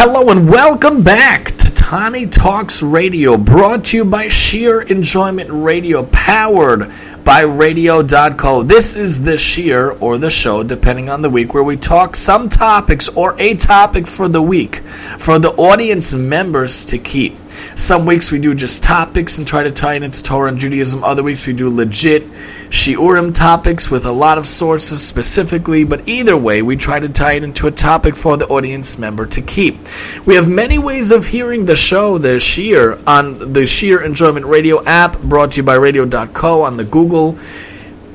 [0.00, 6.04] Hello and welcome back to Tani Talks Radio, brought to you by Sheer Enjoyment Radio,
[6.04, 6.92] powered
[7.24, 8.62] by Radio.co.
[8.62, 12.48] This is the Shiur or the show, depending on the week, where we talk some
[12.48, 14.76] topics or a topic for the week
[15.18, 17.36] for the audience members to keep.
[17.74, 21.02] Some weeks we do just topics and try to tie it into Torah and Judaism.
[21.02, 22.22] Other weeks we do legit
[22.70, 27.32] Shiurim topics with a lot of sources specifically, but either way, we try to tie
[27.32, 29.78] it into a topic for the audience member to keep.
[30.26, 34.84] We have many ways of hearing the show, the Shiur, on the Sheer Enjoyment Radio
[34.84, 37.38] app, brought to you by Radio.co on the Google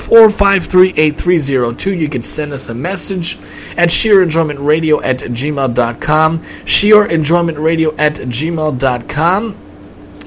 [0.01, 1.99] 520-453-8302.
[1.99, 3.37] You can send us a message
[3.77, 9.70] at sheerenjoymentradio at gmail.com, sheerenjoymentradio at gmail.com.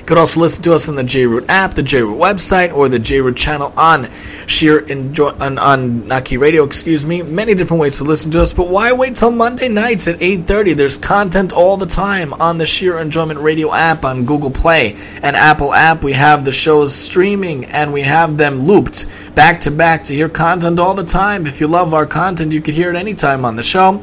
[0.04, 3.00] You could also listen to us on the JRoot app, the JRoot website, or the
[3.00, 4.10] JRoot channel on
[4.48, 6.66] Sheer Enjoy on, on Naki Radio.
[6.66, 7.22] Excuse me.
[7.22, 10.76] Many different ways to listen to us, but why wait till Monday nights at 8:30?
[10.76, 15.38] There's content all the time on the Sheer Enjoyment Radio app on Google Play and
[15.38, 16.04] Apple app.
[16.04, 20.28] We have the shows streaming and we have them looped back to back to hear
[20.28, 21.48] content all the time.
[21.48, 24.02] If you love our content, you can hear it anytime on the show.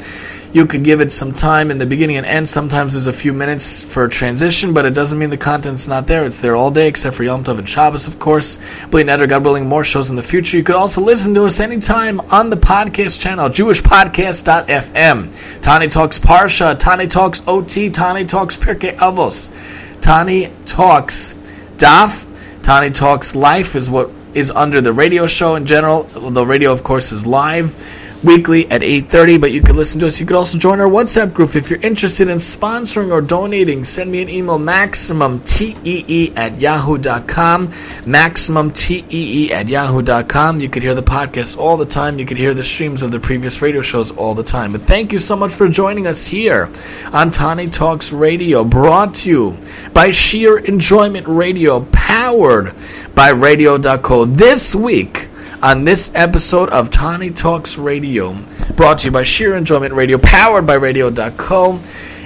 [0.53, 2.49] You could give it some time in the beginning and end.
[2.49, 6.25] Sometimes there's a few minutes for transition, but it doesn't mean the content's not there.
[6.25, 8.59] It's there all day, except for Yom Tov and Shabbos, of course.
[8.91, 10.57] Bli Neder, God willing, more shows in the future.
[10.57, 15.63] You could also listen to us anytime on the podcast channel, jewishpodcast.fm.
[15.63, 19.53] Tani Talks Parsha, Tani Talks OT, Tani Talks Pirkei Avos,
[20.01, 21.35] Tani Talks
[21.77, 22.27] Daf,
[22.65, 26.03] Tani Talks Life is what is under the radio show in general.
[26.03, 30.21] The radio, of course, is live weekly at 8.30 but you can listen to us.
[30.21, 33.85] You could also join our whatsapp group if you're interested in sponsoring or donating.
[33.85, 37.73] Send me an email maximum tee at yahoo.com
[38.07, 42.19] maximum tee at yahoo.com you could hear the podcast all the time.
[42.19, 44.73] You could hear the streams of the previous radio shows all the time.
[44.73, 46.71] But thank you so much for joining us here
[47.13, 49.59] on tani talks radio brought to you
[49.93, 52.75] by sheer enjoyment radio powered
[53.15, 55.30] by radio.co this week
[55.63, 58.33] on this episode of Tani Talks Radio,
[58.77, 61.79] brought to you by Sheer Enjoyment Radio, powered by Radio.co.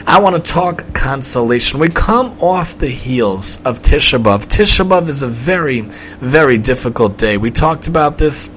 [0.07, 1.81] I want to talk consolation.
[1.81, 4.45] We come off the heels of Tisha B'Av.
[4.45, 7.37] Tisha B'Av is a very, very difficult day.
[7.37, 8.55] We talked about this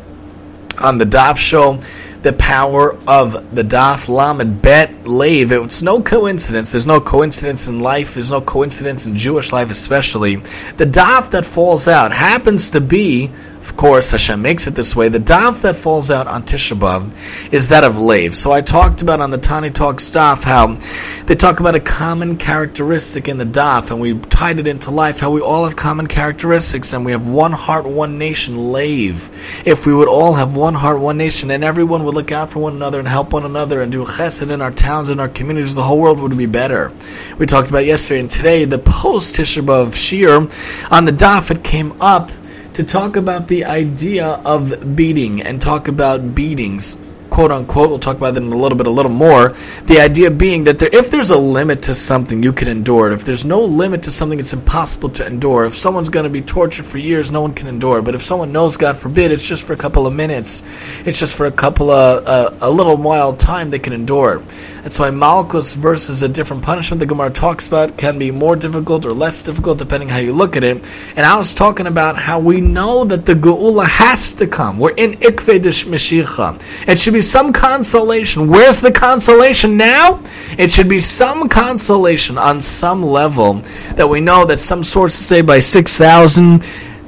[0.79, 1.79] on the Daf show
[2.21, 5.51] the power of the Daf Lamed Bet Lev.
[5.51, 6.71] It's no coincidence.
[6.71, 8.15] There's no coincidence in life.
[8.15, 10.35] There's no coincidence in Jewish life, especially.
[10.35, 13.31] The Daf that falls out happens to be
[13.67, 15.09] of course, Hashem makes it this way.
[15.09, 17.11] The daf that falls out on Tisha B'Av
[17.51, 18.33] is that of lev.
[18.33, 20.77] So I talked about on the Tani Talks Daf how
[21.25, 25.19] they talk about a common characteristic in the daf, and we tied it into life,
[25.19, 29.29] how we all have common characteristics, and we have one heart, one nation, lev.
[29.65, 32.59] If we would all have one heart, one nation, and everyone would look out for
[32.59, 35.75] one another and help one another and do chesed in our towns and our communities,
[35.75, 36.93] the whole world would be better.
[37.37, 41.65] We talked about yesterday and today, the post Tisha B'Av Shiur, on the daf, it
[41.65, 42.31] came up
[42.77, 46.95] to talk about the idea of beating and talk about beatings
[47.29, 47.89] quote unquote.
[47.89, 49.53] We'll talk about that in a little bit, a little more.
[49.85, 53.13] The idea being that there, if there's a limit to something, you can endure it.
[53.13, 55.65] If there's no limit to something, it's impossible to endure.
[55.65, 58.01] If someone's going to be tortured for years, no one can endure.
[58.01, 60.63] But if someone knows, God forbid, it's just for a couple of minutes,
[61.05, 64.43] it's just for a couple of uh, a little while time, they can endure.
[64.87, 69.05] That's why Malkus versus a different punishment the Gemara talks about can be more difficult
[69.05, 70.77] or less difficult depending how you look at it.
[71.17, 74.79] And I was talking about how we know that the Geula has to come.
[74.79, 76.87] We're in Ikved Mashiach.
[76.87, 78.47] It should be some consolation.
[78.47, 80.21] Where's the consolation now?
[80.57, 83.61] It should be some consolation on some level
[83.95, 86.61] that we know that some sources say by 6,000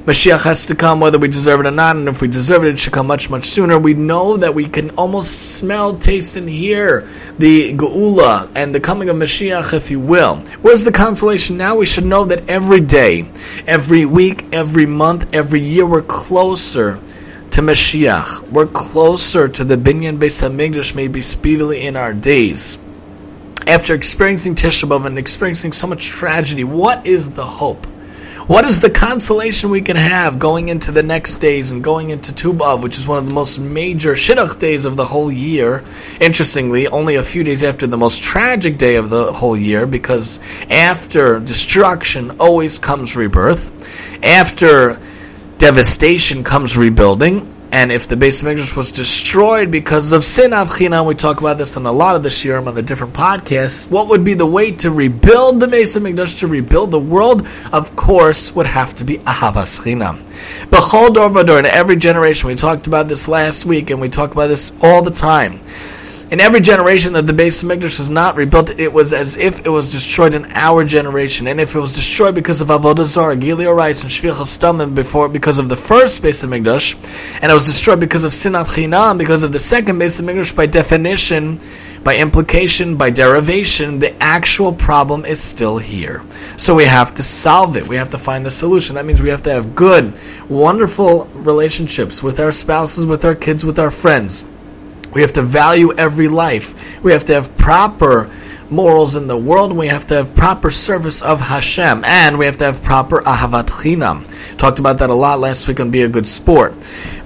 [0.09, 2.69] Mashiach has to come whether we deserve it or not, and if we deserve it,
[2.69, 3.77] it should come much, much sooner.
[3.77, 7.07] We know that we can almost smell, taste, and hear
[7.37, 10.37] the Geula and the coming of Mashiach, if you will.
[10.63, 11.75] Where's the consolation now?
[11.75, 13.29] We should know that every day,
[13.67, 16.99] every week, every month, every year, we're closer
[17.59, 18.49] to Mashiach.
[18.51, 22.77] We're closer to the Binyan Beis Hamikdash, maybe speedily in our days.
[23.67, 27.85] After experiencing Tisha B'av and experiencing so much tragedy, what is the hope?
[28.47, 32.33] What is the consolation we can have going into the next days and going into
[32.33, 35.83] Tu B'Av, which is one of the most major Shidduch days of the whole year?
[36.21, 40.39] Interestingly, only a few days after the most tragic day of the whole year, because
[40.69, 43.69] after destruction always comes rebirth.
[44.23, 44.97] After
[45.59, 47.55] devastation comes rebuilding.
[47.71, 51.77] And if the Beis Hamikdash was destroyed because of sinas chinam, we talk about this
[51.77, 53.87] on a lot of the shiurim on the different podcasts.
[53.91, 57.45] What would be the way to rebuild the Beis Hamikdash, to rebuild the world?
[57.71, 60.23] Of course, would have to be ahavas chinam.
[60.69, 64.47] B'chol dor in every generation, we talked about this last week, and we talk about
[64.47, 65.61] this all the time
[66.31, 69.69] in every generation that the Beis Hamikdash is not rebuilt, it was as if it
[69.69, 71.47] was destroyed in our generation.
[71.47, 75.27] And if it was destroyed because of Avodah Zarah, Gilui Arayos, and Shfichas Damim before
[75.27, 76.93] because of the first Beis Hamikdash,
[77.41, 80.55] and it was destroyed because of Sinat Chinam, because of the second base of Mikdash,
[80.55, 81.59] by definition,
[82.03, 86.23] by implication, by derivation, the actual problem is still here.
[86.57, 87.87] So we have to solve it.
[87.87, 88.95] We have to find the solution.
[88.95, 90.15] That means we have to have good,
[90.47, 94.45] wonderful relationships with our spouses, with our kids, with our friends
[95.13, 97.01] we have to value every life.
[97.03, 98.29] We have to have proper
[98.71, 99.73] morals in the world.
[99.73, 103.67] We have to have proper service of Hashem, and we have to have proper ahavat
[103.67, 104.25] chinam.
[104.57, 106.73] Talked about that a lot last week on Be a Good Sport.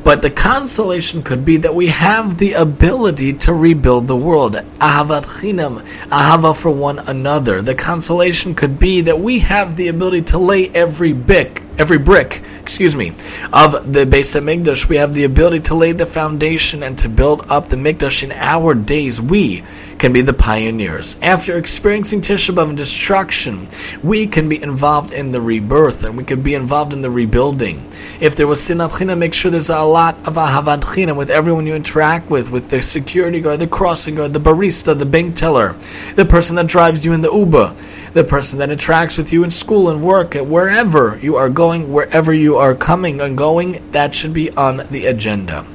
[0.04, 4.54] But the consolation could be that we have the ability to rebuild the world.
[4.54, 7.62] Ahavat chinam, ahava for one another.
[7.62, 12.42] The consolation could be that we have the ability to lay every brick, every brick
[12.64, 13.10] excuse me,
[13.52, 17.46] of the Beis Hamikdash, we have the ability to lay the foundation and to build
[17.50, 19.20] up the Mikdash in our days.
[19.20, 19.64] We
[20.04, 21.16] can be the pioneers.
[21.22, 23.70] After experiencing Tisha B'av and destruction,
[24.04, 27.90] we can be involved in the rebirth and we can be involved in the rebuilding.
[28.20, 31.66] If there was sinat chinam, make sure there's a lot of ahavat chinam with everyone
[31.66, 35.74] you interact with, with the security guard, the crossing guard, the barista, the bank teller,
[36.16, 37.74] the person that drives you in the Uber
[38.14, 42.32] the person that interacts with you in school and work, wherever you are going, wherever
[42.32, 45.66] you are coming and going, that should be on the agenda.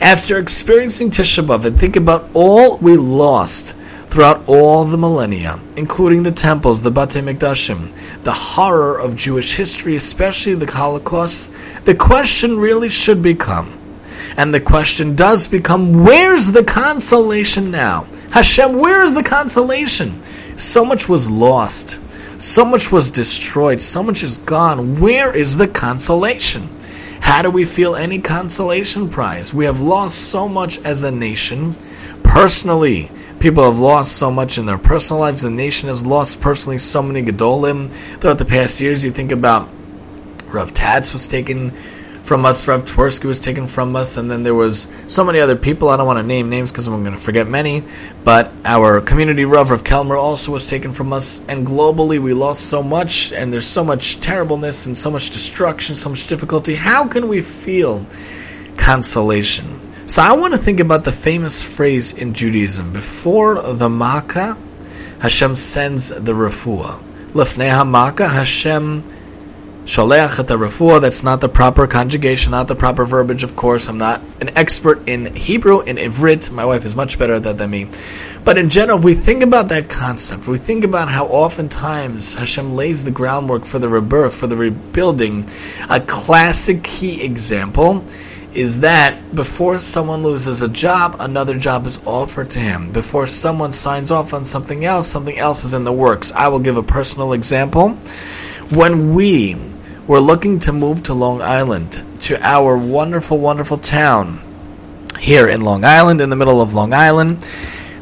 [0.00, 3.74] After experiencing Tisha B'Av, and think about all we lost
[4.08, 9.96] throughout all the millennia, including the temples, the Bate Mikdashim, the horror of Jewish history,
[9.96, 11.52] especially the Holocaust,
[11.84, 13.78] the question really should become,
[14.36, 18.06] and the question does become, where's the consolation now?
[18.30, 20.22] Hashem, where is the consolation?
[20.56, 21.98] So much was lost.
[22.38, 23.80] So much was destroyed.
[23.80, 25.00] So much is gone.
[25.00, 26.68] Where is the consolation?
[27.26, 29.52] How do we feel any consolation prize?
[29.52, 31.74] We have lost so much as a nation.
[32.22, 35.42] Personally, people have lost so much in their personal lives.
[35.42, 37.90] The nation has lost personally so many Gedolim.
[38.20, 39.68] Throughout the past years, you think about
[40.46, 41.74] Rav Tatz was taken
[42.26, 42.66] from us.
[42.66, 45.88] Rav Twersky was taken from us, and then there was so many other people.
[45.88, 47.84] I don't want to name names because I'm going to forget many.
[48.24, 52.68] But our community Rav of Kelmer also was taken from us, and globally we lost
[52.68, 56.74] so much, and there's so much terribleness and so much destruction, so much difficulty.
[56.74, 58.04] How can we feel
[58.76, 59.80] consolation?
[60.06, 64.58] So I want to think about the famous phrase in Judaism: before the Makkah,
[65.20, 67.02] Hashem sends the refuah.
[67.32, 69.02] Lefnei HaMakkah, Hashem
[69.86, 73.88] Sholeach at that's not the proper conjugation, not the proper verbiage, of course.
[73.88, 76.50] I'm not an expert in Hebrew, in Ivrit.
[76.50, 77.88] My wife is much better at that than me.
[78.44, 80.48] But in general, we think about that concept.
[80.48, 85.48] We think about how oftentimes Hashem lays the groundwork for the rebirth, for the rebuilding.
[85.88, 88.04] A classic key example
[88.54, 92.90] is that before someone loses a job, another job is offered to him.
[92.90, 96.32] Before someone signs off on something else, something else is in the works.
[96.32, 97.90] I will give a personal example.
[98.70, 99.54] When we
[100.06, 104.40] we're looking to move to Long Island, to our wonderful, wonderful town
[105.18, 107.44] here in Long Island, in the middle of Long Island.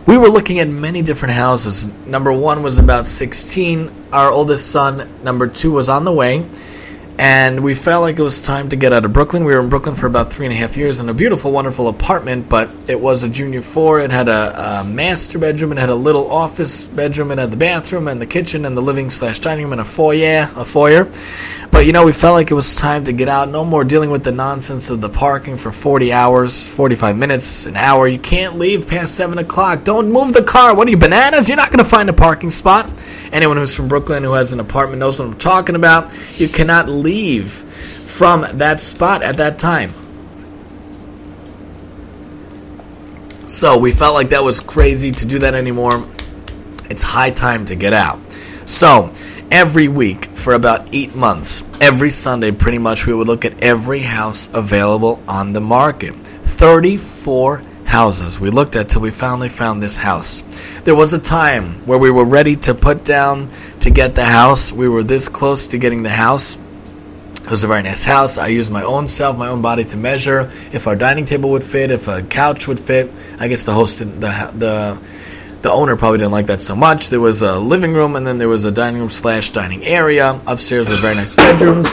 [0.07, 1.87] We were looking at many different houses.
[2.07, 3.91] Number one was about 16.
[4.13, 6.47] Our oldest son, number two, was on the way
[7.19, 9.45] and we felt like it was time to get out of Brooklyn.
[9.45, 11.87] We were in Brooklyn for about three and a half years in a beautiful, wonderful
[11.87, 14.01] apartment, but it was a junior four.
[14.01, 17.57] It had a, a master bedroom, it had a little office bedroom, it had the
[17.57, 21.09] bathroom and the kitchen and the living slash dining room and a foyer, a foyer.
[21.75, 23.49] But you know, we felt like it was time to get out.
[23.49, 27.75] No more dealing with the nonsense of the parking for 40 hours, 45 minutes, an
[27.75, 28.07] hour.
[28.07, 29.83] You can't leave past 7 o'clock.
[29.83, 30.73] Don't move the car.
[30.77, 31.49] What are you, bananas?
[31.49, 32.89] You're not going to find a parking spot.
[33.33, 36.13] Anyone who's from Brooklyn who has an apartment knows what I'm talking about.
[36.39, 39.93] You cannot leave from that spot at that time.
[43.49, 46.07] So we felt like that was crazy to do that anymore.
[46.89, 48.21] It's high time to get out.
[48.65, 49.11] So
[49.55, 54.01] every week for about eight months, every Sunday, pretty much, we would look at every
[54.01, 56.13] house available on the market.
[56.43, 60.41] 34 houses we looked at till we finally found this house.
[60.81, 64.73] There was a time where we were ready to put down to get the house.
[64.73, 66.59] We were this close to getting the house.
[67.45, 68.39] It was a very nice house.
[68.39, 71.63] I used my own self, my own body to measure if our dining table would
[71.63, 73.15] fit, if a couch would fit.
[73.39, 74.07] I guess the host, the
[74.57, 74.99] the
[75.65, 77.09] the owner probably didn't like that so much.
[77.09, 80.39] There was a living room and then there was a dining room slash dining area.
[80.47, 81.93] Upstairs were very nice bedrooms.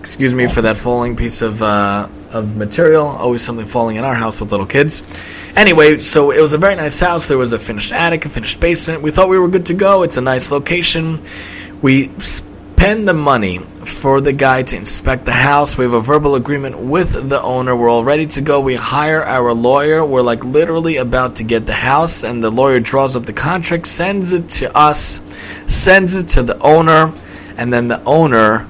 [0.00, 3.04] Excuse me for that falling piece of uh, of material.
[3.04, 5.02] Always something falling in our house with little kids.
[5.54, 7.28] Anyway, so it was a very nice house.
[7.28, 9.02] There was a finished attic, a finished basement.
[9.02, 10.02] We thought we were good to go.
[10.02, 11.20] It's a nice location.
[11.82, 12.10] We
[12.82, 15.78] spend the money for the guy to inspect the house.
[15.78, 17.76] We have a verbal agreement with the owner.
[17.76, 18.58] We're all ready to go.
[18.58, 20.04] We hire our lawyer.
[20.04, 23.86] We're like literally about to get the house, and the lawyer draws up the contract,
[23.86, 25.20] sends it to us,
[25.68, 27.14] sends it to the owner,
[27.56, 28.66] and then the owner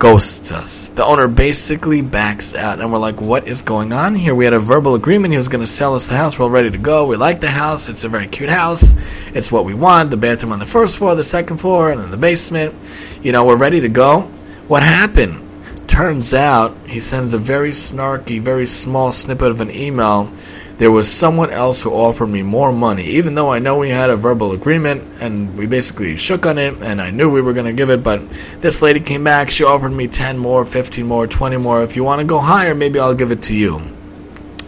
[0.00, 0.88] ghosts us.
[0.88, 4.34] The owner basically backs out, and we're like, what is going on here?
[4.34, 5.32] We had a verbal agreement.
[5.32, 6.38] He was going to sell us the house.
[6.38, 7.06] We're all ready to go.
[7.06, 7.90] We like the house.
[7.90, 8.94] It's a very cute house.
[9.34, 10.10] It's what we want.
[10.10, 12.74] The bathroom on the first floor, the second floor, and then the basement.
[13.22, 14.22] You know, we're ready to go.
[14.68, 15.49] What happened?
[15.90, 20.32] Turns out he sends a very snarky, very small snippet of an email
[20.80, 24.08] there was someone else who offered me more money, even though I know we had
[24.08, 27.66] a verbal agreement and we basically shook on it and I knew we were going
[27.66, 28.02] to give it.
[28.02, 28.26] But
[28.62, 31.82] this lady came back, she offered me 10 more, 15 more, 20 more.
[31.82, 33.82] If you want to go higher, maybe I'll give it to you.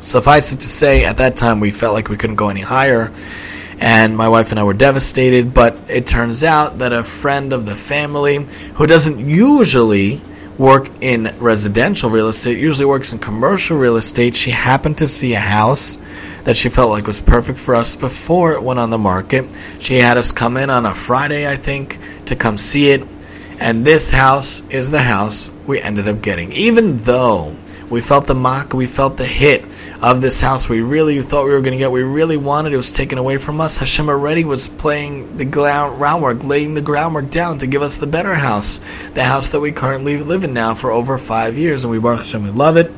[0.02, 3.10] Suffice it to say, at that time we felt like we couldn't go any higher
[3.80, 5.54] and my wife and I were devastated.
[5.54, 10.20] But it turns out that a friend of the family who doesn't usually
[10.62, 14.36] work in residential real estate, usually works in commercial real estate.
[14.36, 15.98] She happened to see a house
[16.44, 19.50] that she felt like was perfect for us before it went on the market.
[19.80, 23.02] She had us come in on a Friday, I think, to come see it.
[23.58, 26.52] And this house is the house we ended up getting.
[26.52, 27.56] Even though
[27.92, 29.66] we felt the mock, we felt the hit
[30.00, 32.76] of this house we really thought we were going to get, we really wanted, it
[32.78, 33.76] was taken away from us.
[33.76, 38.34] Hashem already was playing the groundwork, laying the groundwork down to give us the better
[38.34, 38.80] house,
[39.12, 41.84] the house that we currently live in now for over five years.
[41.84, 42.90] And we, Baruch Hashem, we love it.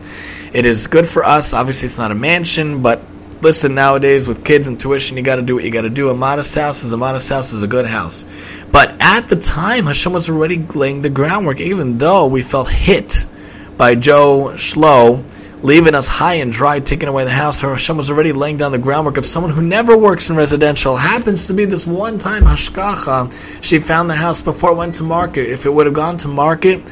[0.52, 1.52] It is good for us.
[1.52, 3.02] Obviously, it's not a mansion, but
[3.40, 6.08] listen, nowadays with kids and tuition, you got to do what you got to do.
[6.10, 8.24] A modest house is a modest house is a good house.
[8.70, 13.26] But at the time, Hashem was already laying the groundwork, even though we felt hit
[13.76, 15.24] by Joe Schlo
[15.62, 17.60] leaving us high and dry, taking away the house.
[17.60, 20.94] Hashem was already laying down the groundwork of someone who never works in residential.
[20.94, 23.32] Happens to be this one time hashgacha.
[23.62, 25.48] She found the house before it went to market.
[25.48, 26.82] If it would have gone to market,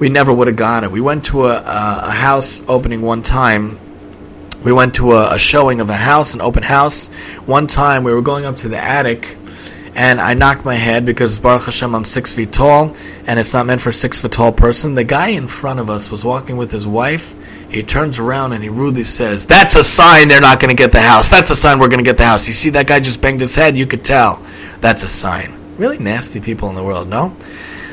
[0.00, 0.90] we never would have got it.
[0.90, 3.78] We went to a, a, a house opening one time
[4.66, 7.06] we went to a, a, showing of a house, an open house.
[7.46, 9.36] One time we were going up to the attic,
[9.96, 12.94] and I knocked my head because Baruch Hashem I'm six feet tall,
[13.26, 14.94] and it's not meant for six foot tall person.
[14.94, 17.34] The guy in front of us was walking with his wife.
[17.70, 20.92] He turns around and he rudely says, "That's a sign they're not going to get
[20.92, 21.30] the house.
[21.30, 23.40] That's a sign we're going to get the house." You see that guy just banged
[23.40, 23.74] his head.
[23.74, 24.42] You could tell.
[24.82, 25.58] That's a sign.
[25.78, 27.34] Really nasty people in the world, no?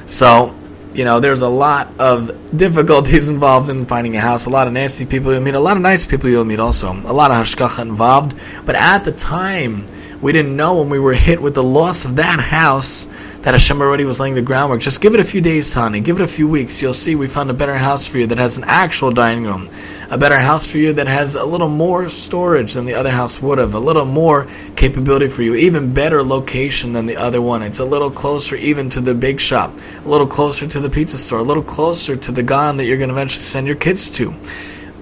[0.05, 0.53] So
[0.93, 4.45] you know, there's a lot of difficulties involved in finding a house.
[4.45, 6.91] A lot of nasty people you'll meet, a lot of nice people you'll meet also.
[6.91, 8.35] A lot of hashgacha involved.
[8.65, 9.87] But at the time,
[10.23, 13.07] we didn't know when we were hit with the loss of that house
[13.41, 14.79] that Hashem already was laying the groundwork.
[14.79, 15.99] Just give it a few days, Tani.
[15.99, 16.81] Give it a few weeks.
[16.81, 19.67] You'll see we found a better house for you that has an actual dining room.
[20.09, 23.41] A better house for you that has a little more storage than the other house
[23.41, 23.73] would have.
[23.73, 25.55] A little more capability for you.
[25.55, 27.61] Even better location than the other one.
[27.61, 29.77] It's a little closer even to the big shop.
[30.05, 31.39] A little closer to the pizza store.
[31.39, 34.33] A little closer to the gan that you're going to eventually send your kids to.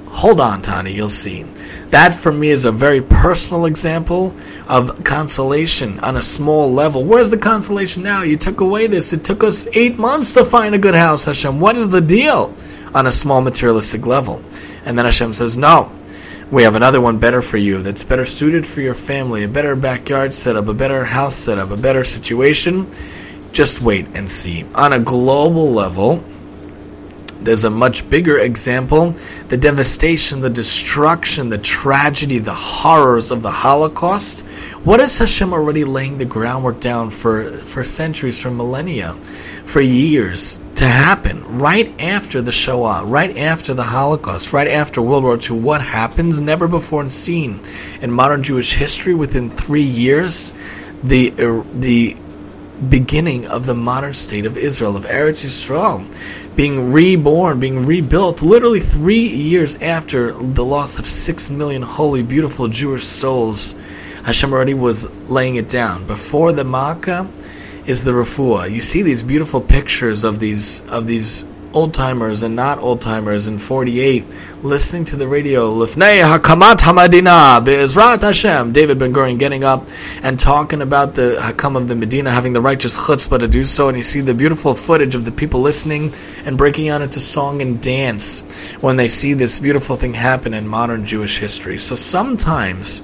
[0.08, 0.92] Hold on, Tani.
[0.92, 1.46] You'll see.
[1.92, 4.34] That for me is a very personal example
[4.68, 7.04] of consolation on a small level.
[7.04, 8.24] Where's the consolation now?
[8.24, 9.12] You took away this.
[9.12, 11.60] It took us eight months to find a good house, Hashem.
[11.60, 12.56] What is the deal
[12.94, 14.42] on a small materialistic level?
[14.86, 15.92] And then Hashem says, No.
[16.50, 19.76] We have another one better for you that's better suited for your family, a better
[19.76, 22.90] backyard setup, a better house setup, a better situation.
[23.52, 24.66] Just wait and see.
[24.76, 26.24] On a global level,
[27.42, 29.16] there's a much bigger example
[29.50, 34.42] the devastation, the destruction, the tragedy, the horrors of the Holocaust.
[34.84, 39.14] What is Hashem already laying the groundwork down for, for centuries, for millennia,
[39.66, 41.58] for years to happen?
[41.60, 46.40] Right after the Shoah, right after the Holocaust, right after World War II, what happens?
[46.40, 47.60] Never before seen
[48.02, 50.54] in modern Jewish history within three years.
[51.04, 52.16] The, uh, the
[52.90, 56.06] beginning of the modern state of Israel, of Eretz Yisrael
[56.62, 62.68] being reborn, being rebuilt, literally three years after the loss of six million holy, beautiful
[62.68, 63.74] Jewish souls.
[64.26, 66.06] Hashem already was laying it down.
[66.06, 67.28] Before the Makkah
[67.88, 68.70] is the refuah.
[68.70, 73.48] You see these beautiful pictures of these of these old timers and not old timers
[73.48, 74.26] in 48
[74.62, 75.74] listening to the radio.
[75.74, 78.74] Lifnei Hakamat Hamadina Be'ezrat Hashem.
[78.74, 79.88] David Ben Gurion getting up
[80.22, 83.88] and talking about the Hakam of the Medina having the righteous chutzpah to do so.
[83.88, 86.14] And you see the beautiful footage of the people listening
[86.46, 88.42] and breaking out into song and dance
[88.82, 91.78] when they see this beautiful thing happen in modern Jewish history.
[91.78, 93.02] So sometimes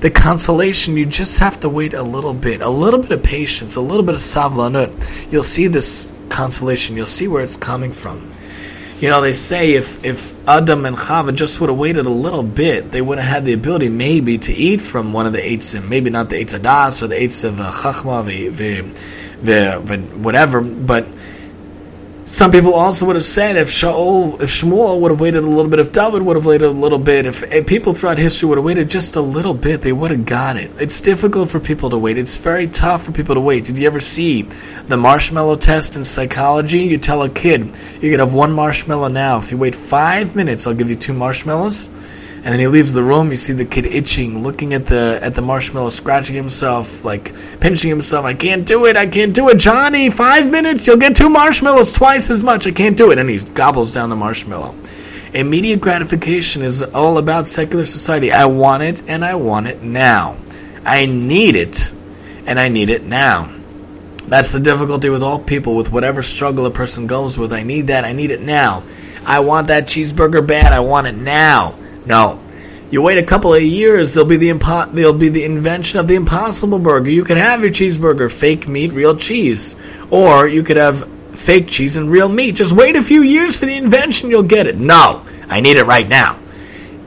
[0.00, 3.76] the consolation you just have to wait a little bit a little bit of patience
[3.76, 4.92] a little bit of savlanut.
[5.32, 6.96] You'll see this consolation.
[6.96, 8.32] You'll see where it's coming from.
[9.00, 12.42] You know, they say if, if Adam and Chava just would have waited a little
[12.42, 15.88] bit, they would have had the ability maybe to eat from one of the eitzim,
[15.88, 18.24] maybe not the eitz adas or the eitz of uh, chachma,
[20.22, 21.06] whatever, but
[22.26, 25.70] some people also would have said if Shaul, if Shmuel would have waited a little
[25.70, 28.58] bit, if David would have waited a little bit, if, if people throughout history would
[28.58, 30.72] have waited just a little bit, they would have got it.
[30.80, 32.18] It's difficult for people to wait.
[32.18, 33.64] It's very tough for people to wait.
[33.64, 34.42] Did you ever see
[34.88, 36.80] the marshmallow test in psychology?
[36.80, 39.38] You tell a kid, you can have one marshmallow now.
[39.38, 41.90] If you wait five minutes, I'll give you two marshmallows
[42.46, 43.32] and then he leaves the room.
[43.32, 47.90] You see the kid itching, looking at the at the marshmallow, scratching himself, like pinching
[47.90, 48.24] himself.
[48.24, 48.96] I can't do it.
[48.96, 50.10] I can't do it, Johnny.
[50.10, 52.68] Five minutes, you'll get two marshmallows, twice as much.
[52.68, 53.18] I can't do it.
[53.18, 54.76] And he gobbles down the marshmallow.
[55.34, 58.30] Immediate gratification is all about secular society.
[58.30, 60.36] I want it, and I want it now.
[60.84, 61.90] I need it,
[62.46, 63.52] and I need it now.
[64.28, 67.52] That's the difficulty with all people, with whatever struggle a person goes with.
[67.52, 68.04] I need that.
[68.04, 68.84] I need it now.
[69.26, 70.72] I want that cheeseburger bad.
[70.72, 71.74] I want it now.
[72.06, 72.40] No.
[72.90, 76.06] You wait a couple of years, there'll be the impo- there'll be the invention of
[76.06, 77.10] the impossible burger.
[77.10, 79.74] You can have your cheeseburger fake meat, real cheese,
[80.10, 82.54] or you could have fake cheese and real meat.
[82.54, 84.76] Just wait a few years for the invention, you'll get it.
[84.76, 86.38] No, I need it right now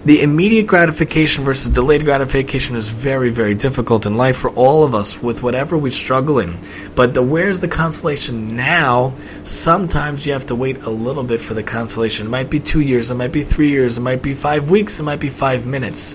[0.06, 4.96] the immediate gratification versus delayed gratification is very, very difficult in life for all of
[4.96, 6.58] us with whatever we're struggling.
[6.96, 9.14] But the where's the consolation now?
[9.44, 12.28] Sometimes you have to wait a little bit for the consolation.
[12.28, 15.00] It might be two years, it might be three years, it might be five weeks,
[15.00, 16.14] it might be five minutes.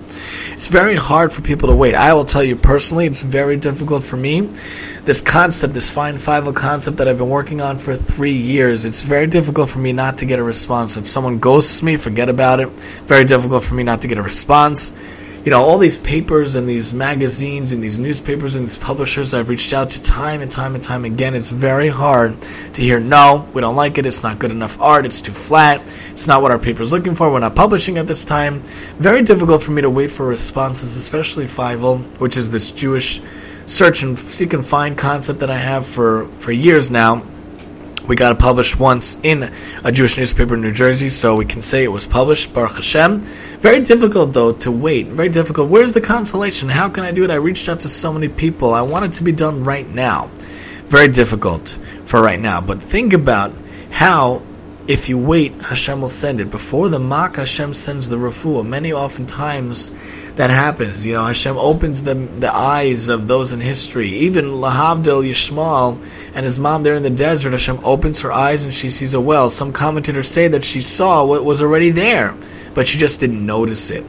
[0.52, 1.94] It's very hard for people to wait.
[1.94, 4.48] I will tell you personally, it's very difficult for me
[5.04, 9.02] this concept, this fine five concept that I've been working on for three years, it's
[9.02, 10.96] very difficult for me not to get a response.
[10.96, 12.68] If someone ghosts me, forget about it.
[13.06, 14.96] Very difficult for me not to get a response.
[15.44, 19.50] You know, all these papers and these magazines and these newspapers and these publishers I've
[19.50, 21.34] reached out to time and time and time again.
[21.34, 22.40] It's very hard
[22.72, 24.06] to hear, no, we don't like it.
[24.06, 25.04] It's not good enough art.
[25.04, 25.82] It's too flat.
[26.12, 27.30] It's not what our paper's looking for.
[27.30, 28.60] We're not publishing at this time.
[28.96, 33.20] Very difficult for me to wait for responses, especially Fievel, which is this Jewish
[33.66, 37.24] search and seek and find concept that I have for, for years now.
[38.06, 39.50] We got it published once in
[39.82, 43.20] a Jewish newspaper in New Jersey, so we can say it was published, Baruch Hashem.
[43.60, 45.06] Very difficult, though, to wait.
[45.06, 45.70] Very difficult.
[45.70, 46.68] Where's the consolation?
[46.68, 47.30] How can I do it?
[47.30, 48.74] I reached out to so many people.
[48.74, 50.26] I want it to be done right now.
[50.88, 52.60] Very difficult for right now.
[52.60, 53.54] But think about
[53.90, 54.42] how,
[54.86, 56.50] if you wait, Hashem will send it.
[56.50, 58.66] Before the Mak, Hashem sends the refuah.
[58.66, 59.92] Many oftentimes
[60.36, 61.06] that happens.
[61.06, 64.08] You know, Hashem opens the the eyes of those in history.
[64.08, 66.02] Even Lahavdil Yishmael
[66.34, 69.20] and his mom there in the desert, Hashem opens her eyes and she sees a
[69.20, 69.50] well.
[69.50, 72.34] Some commentators say that she saw what was already there,
[72.74, 74.04] but she just didn't notice it.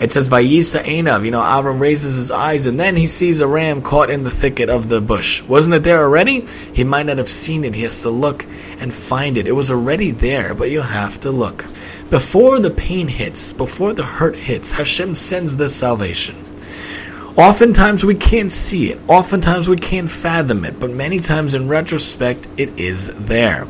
[0.00, 3.46] It says Vayisa Einav, you know, Avram raises his eyes and then he sees a
[3.46, 5.42] ram caught in the thicket of the bush.
[5.42, 6.46] Wasn't it there already?
[6.72, 7.74] He might not have seen it.
[7.74, 8.46] He has to look
[8.78, 9.46] and find it.
[9.46, 11.66] It was already there, but you have to look.
[12.10, 16.34] Before the pain hits, before the hurt hits, Hashem sends the salvation.
[17.36, 22.48] Oftentimes we can't see it, oftentimes we can't fathom it, but many times in retrospect,
[22.56, 23.64] it is there.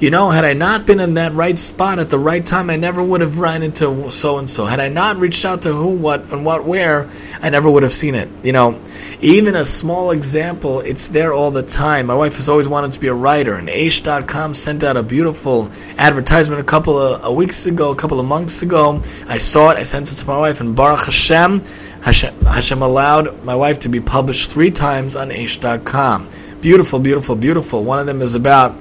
[0.00, 2.76] You know, had I not been in that right spot at the right time, I
[2.76, 4.64] never would have run into so and so.
[4.64, 7.92] Had I not reached out to who, what, and what, where, I never would have
[7.92, 8.28] seen it.
[8.44, 8.80] You know,
[9.20, 12.06] even a small example, it's there all the time.
[12.06, 15.68] My wife has always wanted to be a writer, and Aish.com sent out a beautiful
[15.96, 19.02] advertisement a couple of weeks ago, a couple of months ago.
[19.26, 21.60] I saw it, I sent it to my wife, and Baruch Hashem,
[22.02, 26.28] Hashem, Hashem allowed my wife to be published three times on Aish.com.
[26.60, 27.82] Beautiful, beautiful, beautiful.
[27.82, 28.80] One of them is about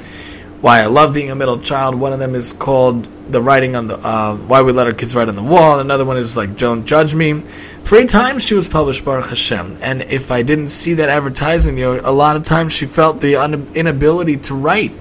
[0.62, 1.96] why I love being a middle child.
[1.96, 5.15] One of them is called the writing on the uh, why we let our kids
[5.15, 5.80] write on the wall.
[5.80, 7.41] Another one is like don't judge me.
[7.82, 11.86] Three times she was published Baruch Hashem, and if I didn't see that advertisement, you
[11.86, 14.93] know, a lot of times she felt the un- inability to write.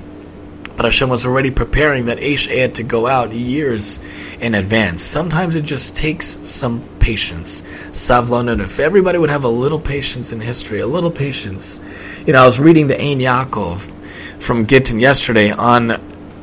[0.76, 3.98] But Hashem was already preparing that Aish ad to go out years
[4.40, 5.02] in advance.
[5.02, 7.62] Sometimes it just takes some patience.
[7.92, 8.60] Savlonut.
[8.60, 11.80] If everybody would have a little patience in history, a little patience.
[12.26, 13.90] You know, I was reading the Ein Yaakov
[14.38, 15.88] from Gittin yesterday on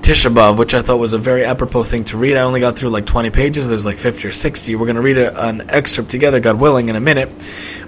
[0.04, 2.36] Tisha B'Av, which I thought was a very apropos thing to read.
[2.36, 3.70] I only got through like 20 pages.
[3.70, 4.76] There's like 50 or 60.
[4.76, 7.32] We're going to read a, an excerpt together, God willing, in a minute.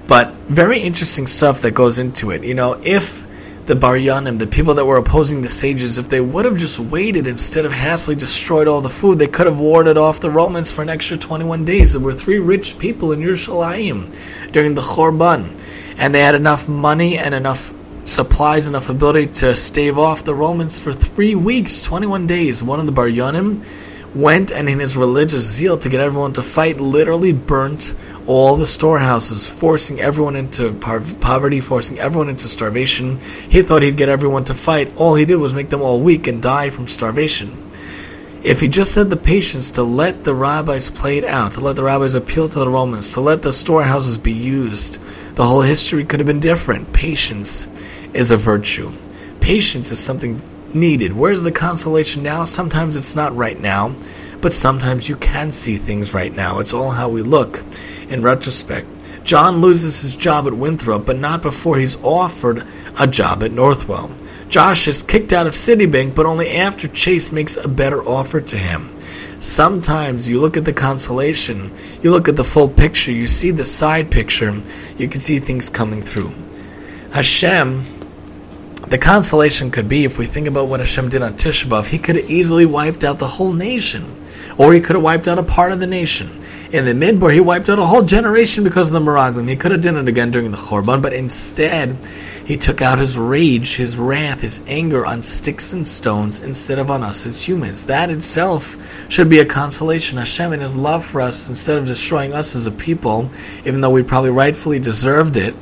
[0.07, 2.43] But very interesting stuff that goes into it.
[2.43, 3.25] You know, if
[3.65, 7.27] the Baryanim, the people that were opposing the sages, if they would have just waited
[7.27, 10.83] instead of hastily destroyed all the food, they could have warded off the Romans for
[10.83, 11.93] an extra 21 days.
[11.93, 15.59] There were three rich people in Yerushalayim during the Chorban,
[15.97, 17.73] and they had enough money and enough
[18.05, 22.63] supplies enough ability to stave off the Romans for three weeks, 21 days.
[22.63, 23.65] One of the Baryanim
[24.13, 27.95] went and in his religious zeal to get everyone to fight, literally burnt
[28.27, 33.17] all the storehouses, forcing everyone into poverty, forcing everyone into starvation.
[33.49, 34.95] He thought he'd get everyone to fight.
[34.95, 37.61] All he did was make them all weak and die from starvation.
[38.43, 41.75] If he just had the patience to let the rabbis play it out, to let
[41.75, 44.99] the rabbis appeal to the Romans, to let the storehouses be used,
[45.35, 46.93] the whole history could have been different.
[46.93, 47.67] Patience
[48.15, 48.91] is a virtue.
[49.39, 50.41] Patience is something
[50.73, 51.13] needed.
[51.13, 52.45] Where's the consolation now?
[52.45, 53.95] Sometimes it's not right now,
[54.41, 56.59] but sometimes you can see things right now.
[56.59, 57.63] It's all how we look
[58.09, 58.87] in retrospect.
[59.23, 62.65] John loses his job at Winthrop, but not before he's offered
[62.99, 64.11] a job at Northwell.
[64.49, 68.57] Josh is kicked out of Citibank, but only after Chase makes a better offer to
[68.57, 68.91] him.
[69.39, 73.65] Sometimes you look at the consolation, you look at the full picture, you see the
[73.65, 74.61] side picture,
[74.97, 76.33] you can see things coming through.
[77.11, 77.83] Hashem,
[78.89, 81.97] the consolation could be if we think about what Hashem did on Tisha B'Av, he
[81.97, 84.15] could have easily wiped out the whole nation,
[84.57, 86.41] or he could have wiped out a part of the nation.
[86.71, 89.49] In the Midbar, he wiped out a whole generation because of the Meraglim.
[89.49, 91.97] He could have done it again during the Chorban, but instead,
[92.45, 96.91] he took out his rage, his wrath, his anger on sticks and stones instead of
[96.91, 97.87] on us as humans.
[97.87, 98.77] That itself
[99.09, 100.19] should be a consolation.
[100.19, 103.89] Hashem, in his love for us, instead of destroying us as a people, even though
[103.89, 105.55] we probably rightfully deserved it,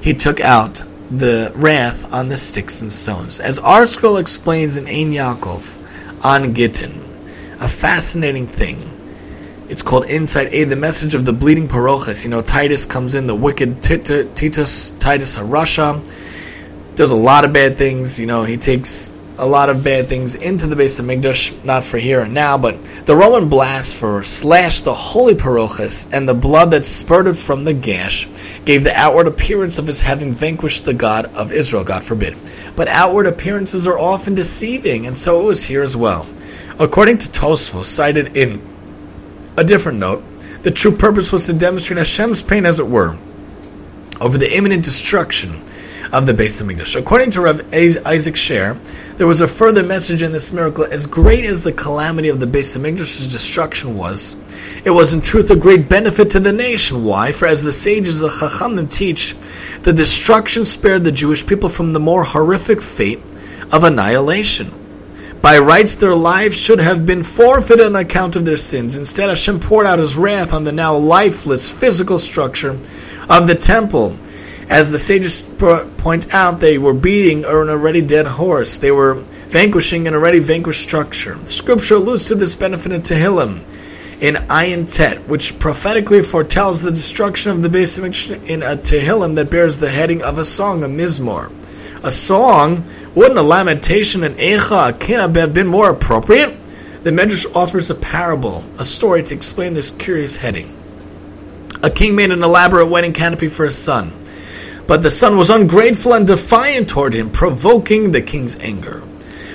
[0.00, 3.40] he took out the wrath on the sticks and stones.
[3.40, 7.00] As ArtScroll explains in Ein Yaakov on Gittin,
[7.60, 8.86] a fascinating thing.
[9.68, 12.24] It's called Inside A, the message of the bleeding parochas.
[12.24, 16.04] You know, Titus comes in, the wicked Titus, Titus Harasha,
[16.96, 18.18] does a lot of bad things.
[18.18, 21.96] You know, he takes a lot of bad things into the Beis HaMikdash, not for
[21.96, 26.84] here and now, but the Roman blasphemer slashed the holy parochas, and the blood that
[26.84, 28.28] spurted from the gash
[28.66, 32.36] gave the outward appearance of his having vanquished the God of Israel, God forbid.
[32.76, 36.26] But outward appearances are often deceiving, and so it was here as well.
[36.78, 38.60] According to Tosfos, cited in
[39.56, 40.22] a different note,
[40.62, 43.16] the true purpose was to demonstrate Hashem's pain, as it were,
[44.20, 45.62] over the imminent destruction
[46.12, 46.96] of the Beis Hamikdash.
[46.96, 48.76] According to Rav Isaac Sher,
[49.16, 50.84] there was a further message in this miracle.
[50.84, 54.36] As great as the calamity of the Beis Hamikdash's destruction was,
[54.84, 57.04] it was in truth a great benefit to the nation.
[57.04, 57.32] Why?
[57.32, 59.36] For as the sages of Chachamim teach,
[59.82, 63.20] the destruction spared the Jewish people from the more horrific fate
[63.70, 64.74] of annihilation.
[65.40, 68.98] By rights, their lives should have been forfeited on account of their sins.
[68.98, 72.78] Instead, Hashem poured out His wrath on the now lifeless physical structure
[73.28, 74.18] of the temple
[74.70, 75.42] as the sages
[75.98, 78.78] point out, they were beating an already dead horse.
[78.78, 79.14] They were
[79.48, 81.44] vanquishing an already vanquished structure.
[81.44, 83.64] Scripture alludes to this benefit in Tehillim
[84.20, 89.50] in Ayin Tet, which prophetically foretells the destruction of the Hamikdash in a Tehillim that
[89.50, 91.50] bears the heading of a song, a Mizmor.
[92.04, 92.84] A song,
[93.16, 96.56] wouldn't a lamentation, an Echa, a Kin have been more appropriate?
[97.02, 100.76] The Medrash offers a parable, a story to explain this curious heading.
[101.82, 104.14] A king made an elaborate wedding canopy for his son.
[104.90, 108.98] But the son was ungrateful and defiant toward him, provoking the king's anger.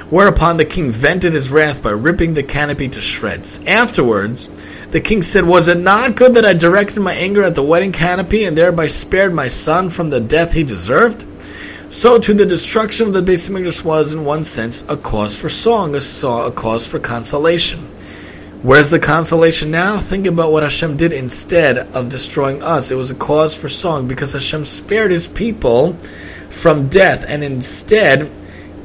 [0.09, 3.59] Whereupon the king vented his wrath by ripping the canopy to shreds.
[3.67, 4.47] Afterwards,
[4.91, 7.91] the king said, Was it not good that I directed my anger at the wedding
[7.91, 11.25] canopy and thereby spared my son from the death he deserved?
[11.89, 15.95] So too the destruction of the Beis was, in one sense, a cause for song,
[15.95, 17.91] a, a cause for consolation.
[18.65, 19.99] Where's the consolation now?
[19.99, 22.89] Think about what Hashem did instead of destroying us.
[22.89, 25.93] It was a cause for song because Hashem spared his people
[26.49, 28.31] from death, and instead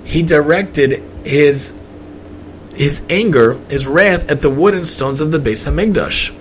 [0.04, 1.72] he directed his
[2.74, 6.36] his anger, his wrath at the wood and stones of the Beis Hamikdash.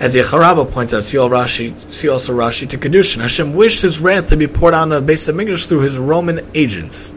[0.00, 3.20] As Yecharabah points out, see, Rashi, see also Rashi to Kedushin.
[3.20, 7.12] Hashem wished his wrath to be poured on the Beis Hamikdash through his Roman agents.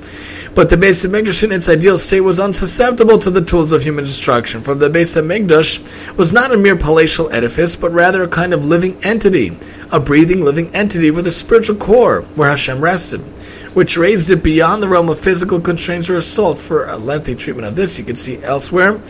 [0.55, 4.05] But the Beis Hamikdash in its ideal state was unsusceptible to the tools of human
[4.05, 8.53] destruction, for the Beis Hamikdash was not a mere palatial edifice, but rather a kind
[8.53, 9.57] of living entity,
[9.91, 13.19] a breathing living entity with a spiritual core where Hashem rested,
[13.73, 16.57] which raised it beyond the realm of physical constraints or assault.
[16.57, 19.01] For a lengthy treatment of this, you can see elsewhere.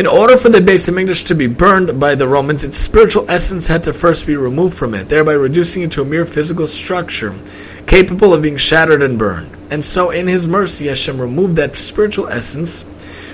[0.00, 3.68] In order for the Beis Hamikdash to be burned by the Romans, its spiritual essence
[3.68, 7.38] had to first be removed from it, thereby reducing it to a mere physical structure,
[7.86, 9.54] capable of being shattered and burned.
[9.70, 12.86] And so, in His mercy, Hashem removed that spiritual essence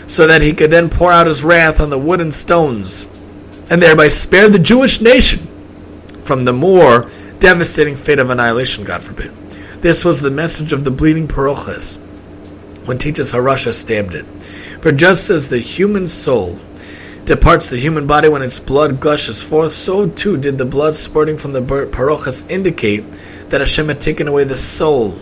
[0.08, 3.06] so that He could then pour out His wrath on the wood and stones,
[3.70, 5.46] and thereby spare the Jewish nation
[6.18, 9.30] from the more devastating fate of annihilation, God forbid.
[9.82, 11.98] This was the message of the bleeding Parochas
[12.86, 14.26] when Titus Harasha stabbed it.
[14.86, 16.60] For just as the human soul
[17.24, 21.38] departs the human body when its blood gushes forth, so too did the blood spurting
[21.38, 23.02] from the Parochas indicate
[23.48, 25.18] that Hashem had taken away the soul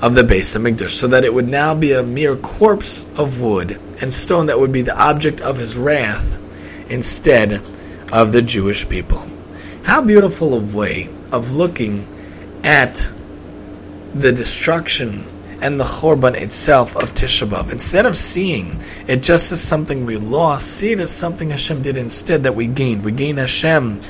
[0.00, 3.78] of the Beis Hamikdash, so that it would now be a mere corpse of wood
[4.00, 6.38] and stone that would be the object of his wrath
[6.88, 7.60] instead
[8.10, 9.22] of the Jewish people.
[9.82, 12.08] How beautiful a way of looking
[12.62, 13.06] at
[14.14, 15.26] the destruction
[15.60, 17.70] and the Chorban itself of Tisha B'Av.
[17.70, 21.96] Instead of seeing it just as something we lost, see it as something Hashem did
[21.96, 23.04] instead that we gained.
[23.04, 24.00] We gained Hashem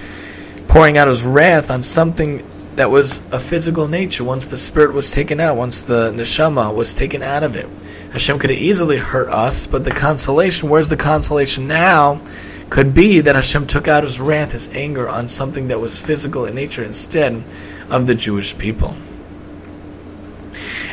[0.69, 2.45] pouring out His wrath on something
[2.77, 4.25] that was a physical nature.
[4.25, 7.69] Once the spirit was taken out, once the neshama was taken out of it,
[8.13, 9.67] Hashem could have easily hurt us.
[9.67, 12.21] But the consolation, where's the consolation now?
[12.71, 16.47] Could be that Hashem took out His wrath, His anger on something that was physical
[16.47, 17.45] in nature instead
[17.91, 18.97] of the Jewish people.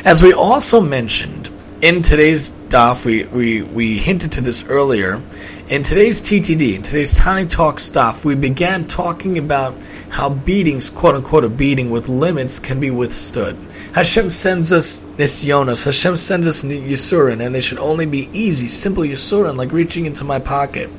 [0.04, 1.48] As we also mentioned
[1.80, 5.22] in today's daf, we, we, we hinted to this earlier.
[5.68, 9.76] In today's TTD, in today's Tani Talk daf, we began talking about
[10.08, 13.56] how beatings, quote unquote, a beating with limits can be withstood.
[13.94, 19.04] Hashem sends us nisyonos, Hashem sends us yisurin, and they should only be easy, simple
[19.04, 20.90] yisurin, like reaching into my pocket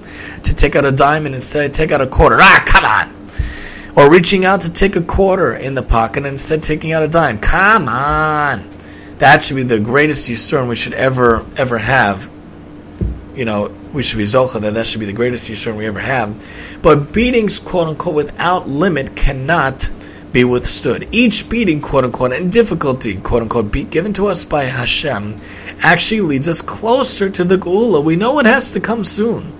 [0.43, 2.37] to take out a diamond instead of take out a quarter.
[2.39, 3.97] Ah, come on!
[3.97, 7.09] Or reaching out to take a quarter in the pocket instead of taking out a
[7.09, 7.37] dime.
[7.39, 8.69] Come on!
[9.23, 12.29] That should be the greatest Yisurim we should ever, ever have.
[13.33, 16.01] You know, we should be Zocha, that that should be the greatest Yisurim we ever
[16.01, 16.45] have.
[16.81, 19.89] But beatings, quote unquote, without limit cannot
[20.33, 21.07] be withstood.
[21.13, 25.39] Each beating, quote unquote, and difficulty, quote unquote, be given to us by Hashem
[25.79, 28.03] actually leads us closer to the Geula.
[28.03, 29.57] We know it has to come soon.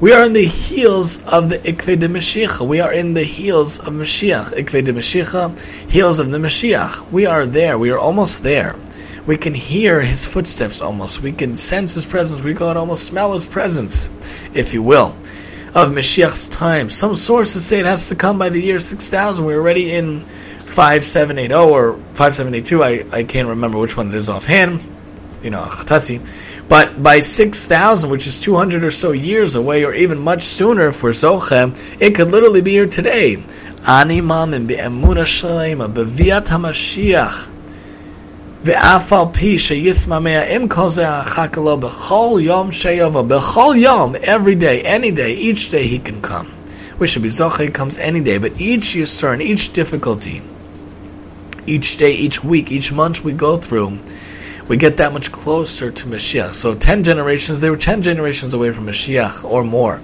[0.00, 2.66] We are in the heels of the Ikve de Mashiach.
[2.66, 4.54] We are in the heels of Mashiach.
[4.54, 7.10] Ikve de Mashiach, heels of the Mashiach.
[7.12, 7.76] We are there.
[7.78, 8.76] We are almost there.
[9.26, 11.22] We can hear his footsteps almost.
[11.22, 12.42] We can sense his presence.
[12.42, 14.10] We can almost smell his presence,
[14.52, 15.16] if you will,
[15.74, 16.90] of Mashiach's time.
[16.90, 19.42] Some sources say it has to come by the year 6000.
[19.42, 22.84] We're already in 5780 or 5782.
[22.84, 24.86] I, I can't remember which one it is offhand.
[25.42, 26.68] You know, Chatasi.
[26.68, 31.10] But by 6,000, which is 200 or so years away, or even much sooner for
[31.10, 33.42] Zochem, it could literally be here today.
[33.86, 37.53] Ani mamin be'emuna shalema beviat HaMashiach
[38.63, 44.55] ואף על פי שישממע עם כל זה החכה לו בכל יום שיבוא, בכל יום, every
[44.61, 46.47] day, any day, each day he can come.
[46.99, 50.41] We should be Zoche comes any day, but each Yisur each difficulty,
[51.65, 53.97] each day, each week, each month we go through,
[54.67, 56.53] we get that much closer to Mashiach.
[56.53, 60.01] So 10 generations, they were 10 generations away from Mashiach or more.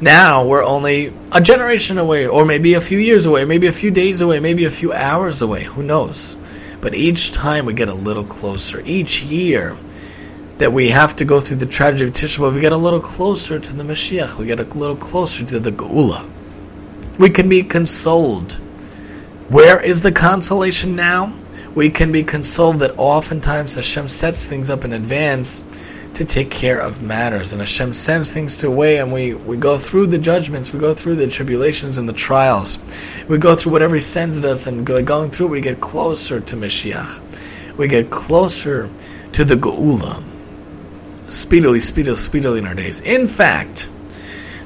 [0.00, 3.90] Now we're only a generation away, or maybe a few years away, maybe a few
[3.90, 5.64] days away, maybe a few hours away.
[5.64, 6.36] Who knows?
[6.85, 8.79] But each time we get a little closer.
[8.85, 9.75] Each year
[10.59, 12.99] that we have to go through the tragedy of Tisha B'Av, we get a little
[12.99, 14.37] closer to the Mashiach.
[14.37, 16.29] We get a little closer to the Geula.
[17.17, 18.59] We can be consoled.
[19.49, 21.33] Where is the consolation now?
[21.75, 25.63] we can be consoled that oftentimes Hashem sets things up in advance
[26.15, 27.51] to take care of matters.
[27.51, 30.93] And Hashem sends things to away, and we, we go through the judgments, we go
[30.93, 32.79] through the tribulations and the trials.
[33.27, 37.77] We go through whatever He sends us, and going through we get closer to Mashiach.
[37.77, 38.89] We get closer
[39.33, 40.23] to the Geula.
[41.29, 43.01] Speedily, speedily, speedily in our days.
[43.01, 43.89] In fact,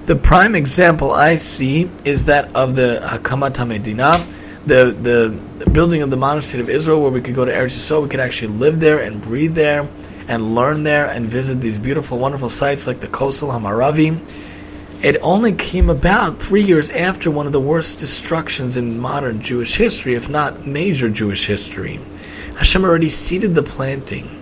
[0.05, 6.01] the prime example I see is that of the Hakamat HaMedinah, the, the the building
[6.01, 8.21] of the modern state of Israel, where we could go to Eretz Yisrael, we could
[8.21, 9.85] actually live there and breathe there
[10.29, 14.17] and learn there and visit these beautiful, wonderful sites like the Kosel Hamaravi.
[15.03, 19.75] It only came about three years after one of the worst destructions in modern Jewish
[19.75, 21.99] history, if not major Jewish history.
[22.57, 24.39] Hashem already seeded the planting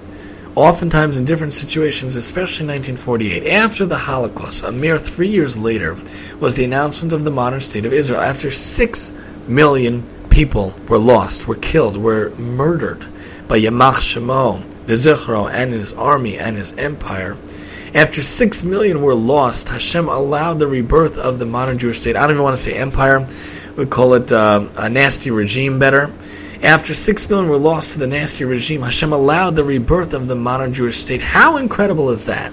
[0.55, 3.47] oftentimes in different situations, especially 1948.
[3.47, 5.95] After the Holocaust, a mere three years later,
[6.39, 8.19] was the announcement of the modern state of Israel.
[8.19, 9.13] After six
[9.47, 13.05] million people were lost, were killed, were murdered
[13.47, 17.37] by Yamach Shemo, Vizichro, and his army and his empire.
[17.93, 22.15] After six million were lost, Hashem allowed the rebirth of the modern Jewish state.
[22.15, 23.27] I don't even want to say empire,
[23.75, 26.11] we call it uh, a nasty regime better.
[26.63, 30.35] After six million were lost to the nasty regime, Hashem allowed the rebirth of the
[30.35, 31.21] modern Jewish state.
[31.21, 32.51] How incredible is that?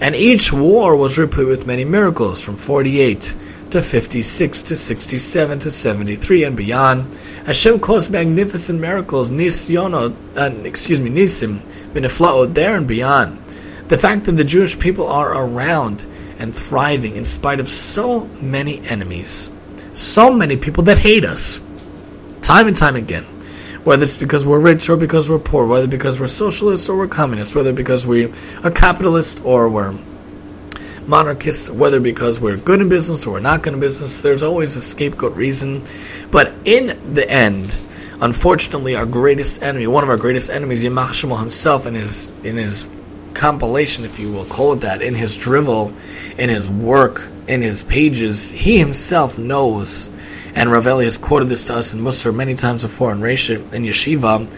[0.00, 3.34] And each war was replete with many miracles, from 48
[3.70, 7.18] to 56 to 67 to 73 and beyond.
[7.46, 11.60] Hashem caused magnificent miracles, nisyono, uh, excuse me, nisim,
[11.92, 13.38] miniflaot, there and beyond.
[13.86, 16.04] The fact that the Jewish people are around
[16.40, 19.52] and thriving in spite of so many enemies,
[19.92, 21.60] so many people that hate us,
[22.42, 23.22] time and time again.
[23.84, 27.06] Whether it's because we're rich or because we're poor, whether because we're socialists or we're
[27.06, 28.24] communists, whether because we
[28.64, 29.96] are capitalist or we're
[31.06, 34.22] monarchists, whether because we're good in business or we're not good in business.
[34.22, 35.82] There's always a scapegoat reason.
[36.30, 37.76] But in the end,
[38.20, 42.56] unfortunately, our greatest enemy, one of our greatest enemies, Yamach Shemo himself, in his in
[42.56, 42.88] his
[43.34, 45.92] compilation, if you will call it that, in his drivel,
[46.38, 50.10] in his work, in his pages, he himself knows,
[50.54, 53.84] and Ravelli has quoted this to us in Musar many times before in Resha in
[53.84, 54.50] Yeshiva,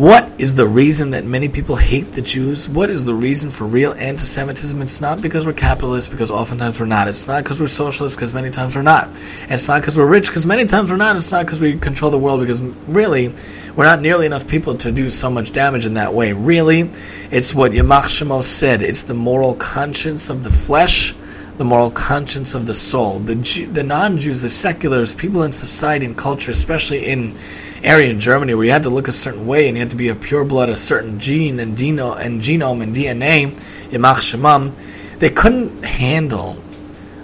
[0.00, 2.70] What is the reason that many people hate the Jews?
[2.70, 4.80] What is the reason for real anti-Semitism?
[4.80, 7.06] It's not because we're capitalists, because oftentimes we're not.
[7.06, 9.10] It's not because we're socialists, because many times we're not.
[9.50, 11.16] It's not because we're rich, because many times we're not.
[11.16, 13.34] It's not because we control the world, because really,
[13.76, 16.32] we're not nearly enough people to do so much damage in that way.
[16.32, 16.90] Really,
[17.30, 18.82] it's what Yamach Shemos said.
[18.82, 21.14] It's the moral conscience of the flesh
[21.58, 23.18] the moral conscience of the soul.
[23.18, 23.34] The
[23.70, 27.36] the non-Jews, the seculars, people in society and culture, especially in
[27.82, 29.96] area in Germany where you had to look a certain way and you had to
[29.96, 33.50] be a pure blood, a certain gene and, and genome and DNA,
[33.90, 34.72] Yamach Shemam,
[35.18, 36.62] they couldn't handle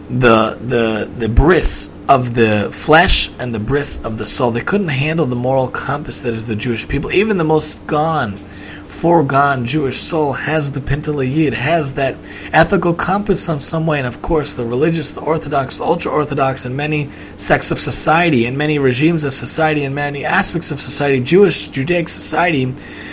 [0.09, 4.51] the the the bris of the flesh and the bris of the soul.
[4.51, 7.13] They couldn't handle the moral compass that is the Jewish people.
[7.13, 8.37] Even the most gone
[8.87, 12.17] foregone Jewish soul has the Pintele Yid, has that
[12.53, 16.77] ethical compass on some way, and of course the religious, the Orthodox, the ultra-Orthodox, and
[16.77, 21.69] many sects of society, and many regimes of society, and many aspects of society, Jewish,
[21.69, 22.67] Judaic society,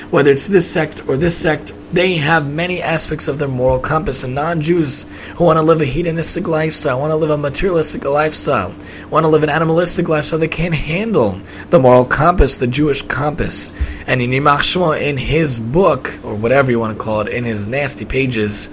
[0.10, 4.24] whether it's this sect or this sect, they have many aspects of their moral compass.
[4.24, 8.76] And non-Jews who want to live a hedonistic lifestyle, want to live a materialistic lifestyle,
[9.10, 13.74] want to live an animalistic lifestyle, they can't handle the moral compass, the Jewish compass.
[14.08, 17.68] And in Yimach in his book, or whatever you want to call it, in his
[17.68, 18.70] nasty pages,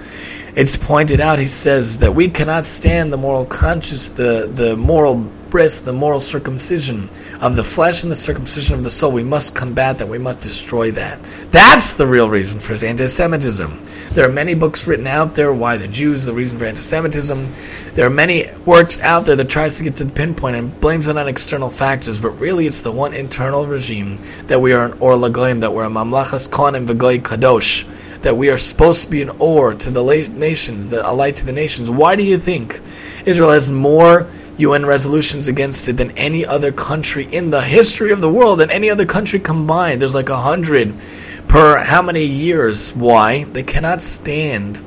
[0.56, 5.30] it's pointed out, he says, that we cannot stand the moral conscience, the, the moral
[5.50, 7.10] the moral circumcision
[7.40, 9.10] of the flesh and the circumcision of the soul.
[9.10, 10.08] We must combat that.
[10.08, 11.18] We must destroy that.
[11.50, 13.84] That's the real reason for anti-Semitism.
[14.12, 15.52] There are many books written out there.
[15.52, 16.24] Why the Jews?
[16.24, 17.52] The reason for anti-Semitism.
[17.94, 21.08] There are many works out there that tries to get to the pinpoint and blames
[21.08, 24.92] it on external factors, but really it's the one internal regime that we are an
[25.00, 27.84] Or Lagoyim, that we're a Mamleches Kohanim V'Goy Kadosh
[28.22, 31.52] that we are supposed to be an or to the nations, a light to the
[31.52, 31.90] nations.
[31.90, 32.80] Why do you think
[33.24, 34.28] Israel has more
[34.60, 38.70] UN resolutions against it than any other country in the history of the world, and
[38.70, 40.02] any other country combined.
[40.02, 40.94] There's like a hundred
[41.48, 42.94] per how many years?
[42.94, 43.44] Why?
[43.44, 44.84] They cannot stand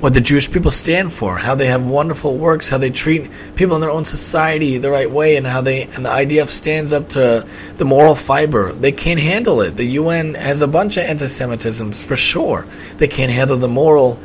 [0.00, 3.74] what the Jewish people stand for, how they have wonderful works, how they treat people
[3.74, 7.08] in their own society the right way, and how they and the IDF stands up
[7.10, 8.72] to the moral fiber.
[8.72, 9.76] They can't handle it.
[9.76, 12.66] The UN has a bunch of anti-Semitisms for sure.
[12.98, 14.20] They can't handle the moral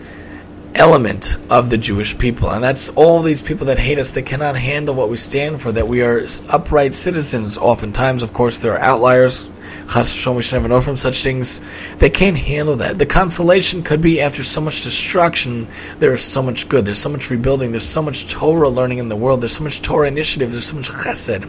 [0.76, 2.50] element of the Jewish people.
[2.50, 5.72] And that's all these people that hate us, they cannot handle what we stand for,
[5.72, 7.58] that we are upright citizens.
[7.58, 9.50] Oftentimes, of course, there are outliers.
[9.92, 11.60] Chas we should never know from such things.
[11.98, 12.98] They can't handle that.
[12.98, 15.68] The consolation could be after so much destruction,
[16.00, 16.86] there is so much good.
[16.86, 17.72] There's so much rebuilding.
[17.72, 19.42] There's so much Torah learning in the world.
[19.42, 20.52] There's so much Torah initiative.
[20.52, 21.48] There's so much chesed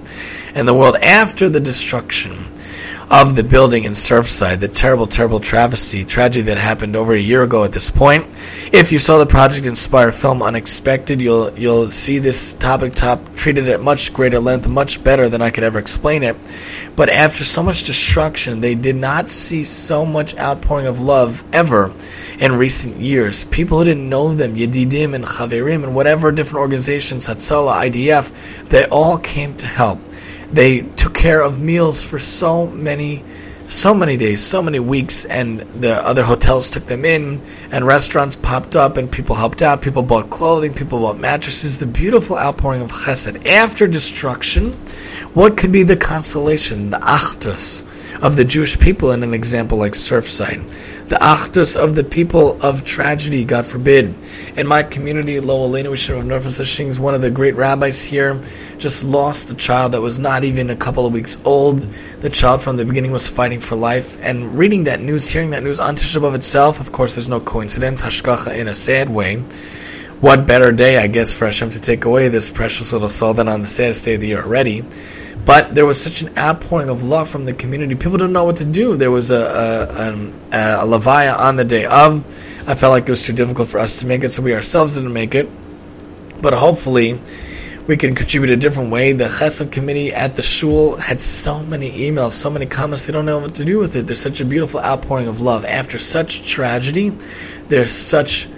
[0.57, 2.47] in the world after the destruction
[3.11, 7.43] of the building in Surfside, the terrible, terrible travesty, tragedy that happened over a year
[7.43, 8.27] ago at this point.
[8.73, 13.69] If you saw the Project Inspire film Unexpected, you'll you'll see this topic top treated
[13.69, 16.37] at much greater length, much better than I could ever explain it.
[16.97, 21.93] But after so much destruction, they did not see so much outpouring of love ever
[22.39, 23.45] in recent years.
[23.45, 28.87] People who didn't know them, Yedidim and Chaverim and whatever different organizations, Hatzalah, IDF, they
[28.87, 29.99] all came to help.
[30.53, 33.25] They took care of meals for so many
[33.67, 38.37] so many days, so many weeks, and the other hotels took them in, and restaurants
[38.37, 39.81] popped up, and people helped out.
[39.81, 41.79] People bought clothing, people bought mattresses.
[41.79, 44.73] The beautiful outpouring of chesed after destruction.
[45.33, 47.85] What could be the consolation, the achdus
[48.23, 50.71] of the Jewish people in an example like Surfside?
[51.07, 54.15] The achdus of the people of tragedy, God forbid.
[54.57, 58.41] In my community, Lo Alenu of Nervous one of the great rabbis here,
[58.79, 61.81] just lost a child that was not even a couple of weeks old.
[62.21, 64.19] The child from the beginning was fighting for life.
[64.23, 67.41] And reading that news, hearing that news on Tisha B'Av itself, of course, there's no
[67.41, 69.45] coincidence, hashgacha in a sad way.
[70.21, 73.47] What better day, I guess, for Hashem to take away this precious little soul than
[73.47, 74.83] on the saddest day of the year already.
[75.45, 77.95] But there was such an outpouring of love from the community.
[77.95, 78.97] People didn't know what to do.
[78.97, 82.25] There was a, a, a, a levaya on the day of.
[82.67, 84.95] I felt like it was too difficult for us to make it, so we ourselves
[84.95, 85.49] didn't make it.
[86.41, 87.21] But hopefully,
[87.87, 89.13] we can contribute a different way.
[89.13, 93.05] The Chesed committee at the shul had so many emails, so many comments.
[93.05, 94.07] They don't know what to do with it.
[94.07, 97.11] There's such a beautiful outpouring of love after such tragedy.
[97.69, 98.49] There's such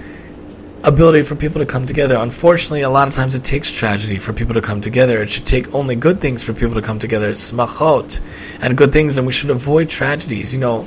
[0.86, 2.16] ability for people to come together.
[2.16, 5.20] Unfortunately, a lot of times it takes tragedy for people to come together.
[5.20, 7.28] It should take only good things for people to come together.
[7.28, 8.20] It's smachot
[8.60, 10.54] and good things, and we should avoid tragedies.
[10.54, 10.86] You know,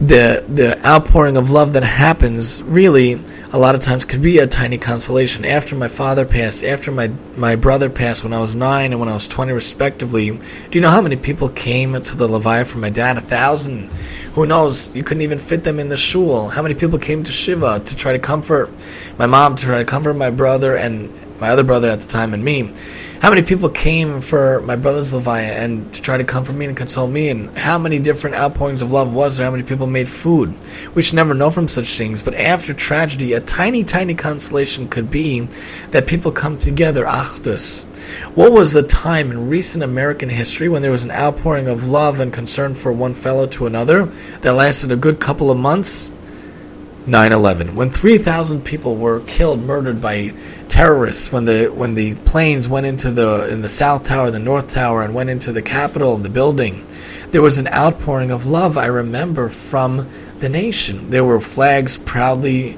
[0.00, 3.20] the the outpouring of love that happens really
[3.52, 5.44] a lot of times could be a tiny consolation.
[5.44, 9.08] After my father passed, after my my brother passed when I was nine and when
[9.08, 12.78] I was twenty respectively, do you know how many people came to the Levaya for
[12.78, 13.18] my dad?
[13.18, 13.90] A thousand
[14.34, 14.94] who knows?
[14.94, 16.48] You couldn't even fit them in the shul.
[16.48, 18.70] How many people came to Shiva to try to comfort
[19.18, 22.32] my mom, to try to comfort my brother, and my other brother at the time
[22.32, 22.72] and me,
[23.20, 26.74] how many people came for my brother's Levaya and to try to comfort me and
[26.74, 30.08] console me, and how many different outpourings of love was there, how many people made
[30.08, 30.54] food.
[30.94, 35.10] We should never know from such things, but after tragedy, a tiny, tiny consolation could
[35.10, 35.46] be
[35.90, 37.84] that people come together, achdus.
[38.34, 42.20] What was the time in recent American history when there was an outpouring of love
[42.20, 44.06] and concern for one fellow to another
[44.40, 46.10] that lasted a good couple of months?
[47.06, 50.32] 9/11, when 3,000 people were killed, murdered by
[50.68, 54.68] terrorists, when the when the planes went into the in the South Tower, the North
[54.68, 56.86] Tower, and went into the Capitol, of the building,
[57.30, 58.76] there was an outpouring of love.
[58.76, 60.08] I remember from
[60.40, 61.10] the nation.
[61.10, 62.76] There were flags proudly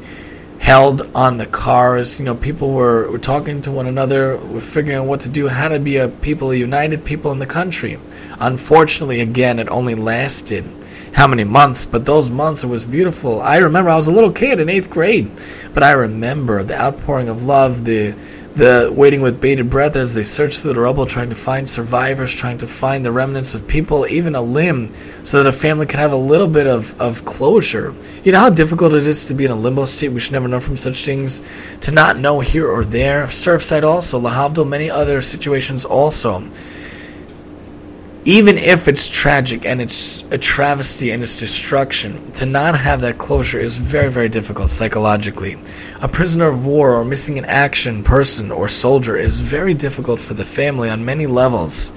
[0.58, 2.20] held on the cars.
[2.20, 5.48] You know, people were, were talking to one another, were figuring out what to do,
[5.48, 7.98] how to be a people, a united people in the country.
[8.38, 10.64] Unfortunately, again, it only lasted
[11.12, 13.42] how many months, but those months it was beautiful.
[13.42, 15.30] I remember I was a little kid in eighth grade,
[15.74, 18.14] but I remember the outpouring of love, the
[18.54, 22.34] the waiting with bated breath as they searched through the rubble, trying to find survivors,
[22.34, 24.92] trying to find the remnants of people, even a limb,
[25.24, 27.94] so that a family can have a little bit of, of closure.
[28.24, 30.10] You know how difficult it is to be in a limbo state.
[30.10, 31.40] We should never know from such things.
[31.82, 33.24] To not know here or there.
[33.24, 36.46] Surfside also, Lahavdil, many other situations also
[38.24, 43.18] even if it's tragic and it's a travesty and it's destruction, to not have that
[43.18, 45.58] closure is very, very difficult psychologically.
[46.00, 50.34] A prisoner of war or missing in action person or soldier is very difficult for
[50.34, 51.90] the family on many levels.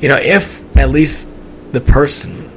[0.00, 1.28] You know, if at least
[1.72, 2.50] the person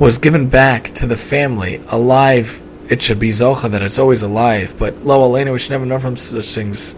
[0.00, 4.74] was given back to the family alive, it should be Zocha that it's always alive,
[4.78, 6.96] but Lo Alena, we should never know from such things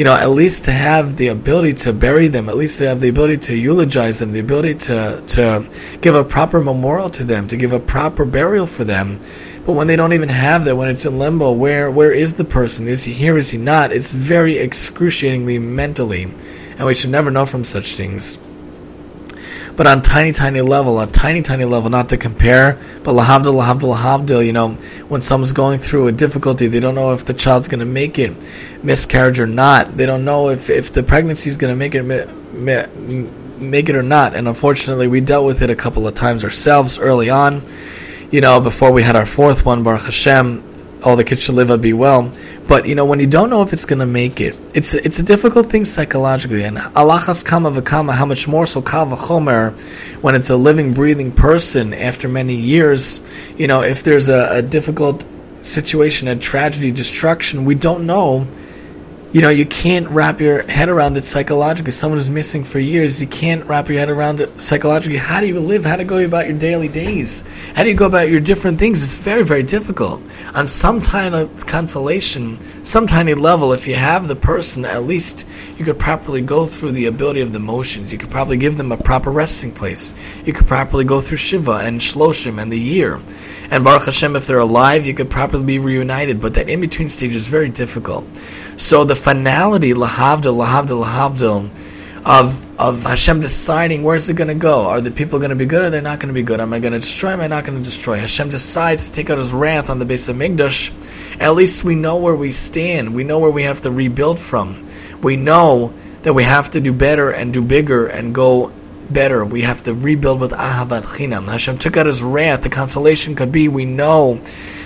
[0.00, 3.02] you know, at least to have the ability to bury them, at least to have
[3.02, 5.68] the ability to eulogize them, the ability to, to
[6.00, 9.20] give a proper memorial to them, to give a proper burial for them.
[9.66, 12.46] But when they don't even have that, when it's in limbo, where where is the
[12.46, 12.88] person?
[12.88, 13.36] Is he here?
[13.36, 13.92] Is he not?
[13.92, 18.38] It's very excruciatingly mentally, and we should never know from such things
[19.80, 23.96] but on tiny, tiny level, a tiny, tiny level, not to compare, but lahavdil, lahavdil,
[23.96, 24.72] lahavdil, you know,
[25.08, 28.18] when someone's going through a difficulty, they don't know if the child's going to make
[28.18, 28.36] it,
[28.82, 29.96] miscarriage or not.
[29.96, 32.02] They don't know if, if the pregnancy is going to make it,
[33.58, 34.34] make it or not.
[34.34, 37.62] And unfortunately, we dealt with it a couple of times ourselves early on.
[38.30, 40.62] You know, before we had our fourth one, Baruch Hashem,
[41.02, 42.30] all the kids should live and be well.
[42.66, 45.18] But you know, when you don't know if it's going to make it, it's it's
[45.18, 46.64] a difficult thing psychologically.
[46.64, 49.78] And al achas kama v'kama, how much more so kal v'chomer,
[50.22, 53.20] when it's a living, breathing person after many years.
[53.56, 55.26] You know, if there's a, a difficult
[55.62, 58.46] situation, a tragedy, destruction, we don't know
[59.32, 61.92] you know, you can't wrap your head around it psychologically.
[61.92, 65.18] Someone who's missing for years, you can't wrap your head around it psychologically.
[65.18, 65.84] How do you live?
[65.84, 67.46] How do you go about your daily days?
[67.76, 69.04] How do you go about your different things?
[69.04, 70.20] It's very, very difficult.
[70.54, 75.84] On some tiny consolation, some tiny level, if you have the person, at least you
[75.84, 78.12] could properly go through the ability of the motions.
[78.12, 80.12] You could probably give them a proper resting place.
[80.44, 83.20] You could properly go through Shiva and Shloshim and the year.
[83.70, 86.40] And Baruch Hashem, if they're alive, you could properly be reunited.
[86.40, 88.26] But that in between stage is very difficult.
[88.76, 91.70] So the finality, lahavdil, lahavdil, lahavdil,
[92.24, 94.86] of of Hashem deciding where's it going to go.
[94.86, 96.60] Are the people going to be good or they're not going to be good?
[96.60, 97.32] Am I going to destroy?
[97.32, 98.18] Am I not going to destroy?
[98.18, 101.38] Hashem decides to take out His wrath on the Beis HaMikdash.
[101.40, 103.14] At least we know where we stand.
[103.14, 104.88] We know where we have to rebuild from.
[105.20, 105.92] We know
[106.22, 108.72] that we have to do better and do bigger and go
[109.12, 109.44] better.
[109.44, 111.48] We have to rebuild with Ahavat Chinam.
[111.48, 112.62] Hashem took out his wrath.
[112.62, 114.40] The consolation could be we know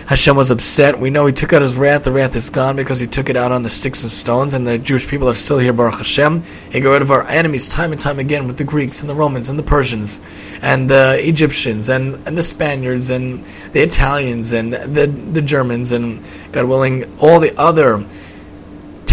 [0.07, 0.99] Hashem was upset.
[1.01, 2.05] We know he took out his wrath.
[2.05, 4.67] The wrath is gone because he took it out on the sticks and stones, and
[4.67, 6.43] the Jewish people are still here, Baruch Hashem.
[6.71, 9.15] He got rid of our enemies time and time again with the Greeks and the
[9.15, 10.21] Romans and the Persians
[10.61, 16.23] and the Egyptians and, and the Spaniards and the Italians and the, the Germans and,
[16.53, 18.05] God willing, all the other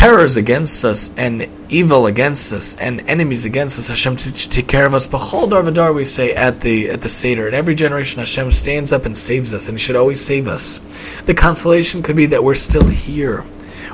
[0.01, 3.87] terrors against us and evil against us and enemies against us.
[3.87, 5.05] Hashem to, take care of us.
[5.05, 7.47] B'chol dar v'dar we say at the at the seder.
[7.47, 10.79] In every generation, Hashem stands up and saves us, and He should always save us.
[11.27, 13.45] The consolation could be that we're still here.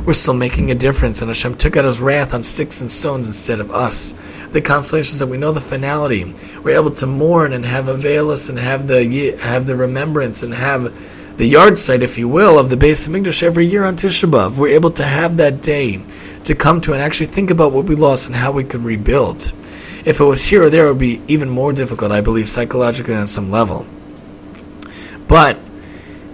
[0.05, 3.27] We're still making a difference, and Hashem took out His wrath on sticks and stones
[3.27, 4.13] instead of us.
[4.53, 6.33] The consolation is that we know the finality.
[6.63, 10.95] We're able to mourn and have aveilus and have the have the remembrance and have
[11.37, 14.55] the yahrzeit, if you will, of the Beis HaMikdash every year on Tisha B'Av.
[14.55, 16.03] We're able to have that day
[16.45, 19.53] to come to and actually think about what we lost and how we could rebuild.
[20.03, 23.13] If it was here or there, it would be even more difficult, I believe, psychologically
[23.13, 23.85] on some level.
[25.27, 25.59] But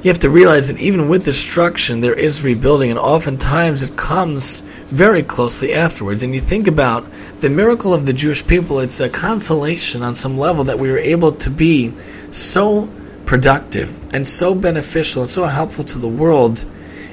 [0.03, 4.61] you have to realize that even with destruction, there is rebuilding, and oftentimes it comes
[4.87, 6.23] very closely afterwards.
[6.23, 7.05] And you think about
[7.41, 10.97] the miracle of the Jewish people, it's a consolation on some level that we were
[10.97, 11.93] able to be
[12.31, 12.87] so
[13.25, 16.65] productive and so beneficial and so helpful to the world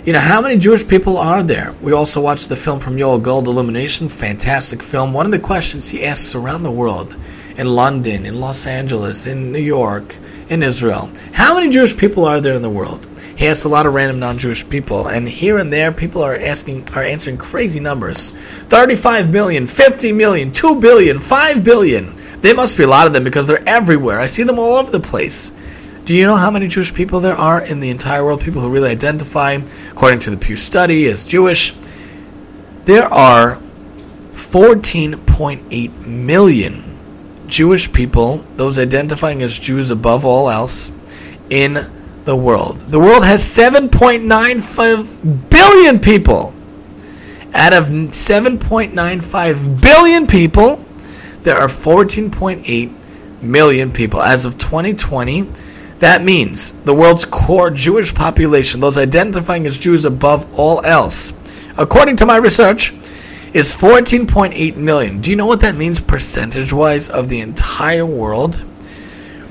[0.02, 1.74] You know, how many Jewish people are there?
[1.82, 5.12] We also watched the film from Yoel Gold, Illumination, fantastic film.
[5.12, 7.14] One of the questions he asks around the world,
[7.58, 10.16] in London, in Los Angeles, in New York,
[10.48, 13.06] in Israel, how many Jewish people are there in the world?
[13.36, 16.88] He asks a lot of random non-Jewish people, and here and there, people are asking,
[16.94, 18.30] are answering crazy numbers:
[18.68, 22.14] 35 million, 50 million, 2 billion, 5 billion.
[22.40, 24.18] There must be a lot of them because they're everywhere.
[24.18, 25.52] I see them all over the place.
[26.10, 28.40] Do you know how many Jewish people there are in the entire world?
[28.40, 29.60] People who really identify,
[29.92, 31.72] according to the Pew Study, as Jewish.
[32.84, 33.62] There are
[34.32, 36.98] 14.8 million
[37.46, 40.90] Jewish people, those identifying as Jews above all else,
[41.48, 41.88] in
[42.24, 42.80] the world.
[42.88, 46.52] The world has 7.95 billion people.
[47.54, 50.84] Out of 7.95 billion people,
[51.44, 54.20] there are 14.8 million people.
[54.20, 55.69] As of 2020,
[56.00, 61.32] that means the world's core Jewish population, those identifying as Jews above all else,
[61.76, 62.92] according to my research,
[63.52, 65.20] is 14.8 million.
[65.20, 68.62] Do you know what that means percentage wise of the entire world?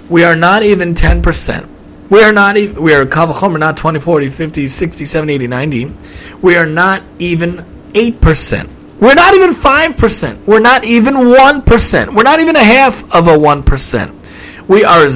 [0.10, 1.70] We are not even 10%.
[2.10, 5.48] We are not even, we are kal v'chomer, not 20, 40, 50, 60, 70, 80,
[5.48, 5.94] 90.
[6.42, 7.58] We are not even
[7.90, 8.70] 8%.
[9.00, 10.46] We're not even 5%.
[10.46, 12.16] We're not even 1%.
[12.16, 14.68] We're not even a half of a 1%.
[14.68, 15.10] We are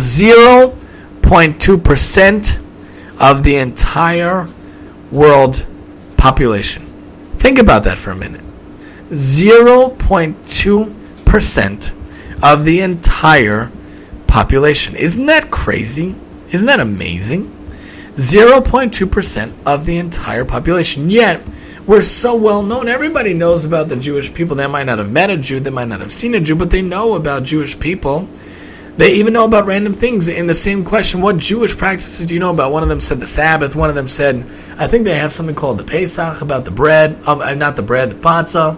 [1.34, 2.62] 0.2%
[3.20, 4.48] of the entire
[5.12, 5.66] world
[6.16, 6.86] population.
[7.38, 8.42] Think about that for a minute.
[9.10, 11.92] 0.2%
[12.44, 13.72] of the entire
[14.28, 14.96] population.
[14.96, 16.14] Isn't that crazy?
[16.52, 17.50] Isn't that amazing?
[18.16, 21.10] 0.2% of the entire population.
[21.10, 21.42] Yet,
[21.88, 22.88] we're so well known.
[22.88, 24.56] Everybody knows about the Jewish people.
[24.56, 26.70] They might not have met a Jew, they might not have seen a Jew, but
[26.70, 28.30] they know about Jewish people.
[28.96, 30.28] They even know about random things.
[30.28, 32.72] In the same question, what Jewish practices do you know about?
[32.72, 33.76] One of them said the Sabbath.
[33.76, 34.46] One of them said,
[34.78, 37.18] I think they have something called the Pesach, about the bread.
[37.26, 38.78] Um, uh, not the bread, the matzah.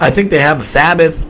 [0.00, 1.28] I think they have a Sabbath.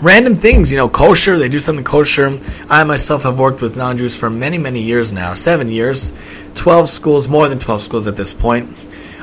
[0.00, 2.38] Random things, you know, kosher, they do something kosher.
[2.68, 6.12] I myself have worked with non Jews for many, many years now seven years,
[6.54, 8.68] 12 schools, more than 12 schools at this point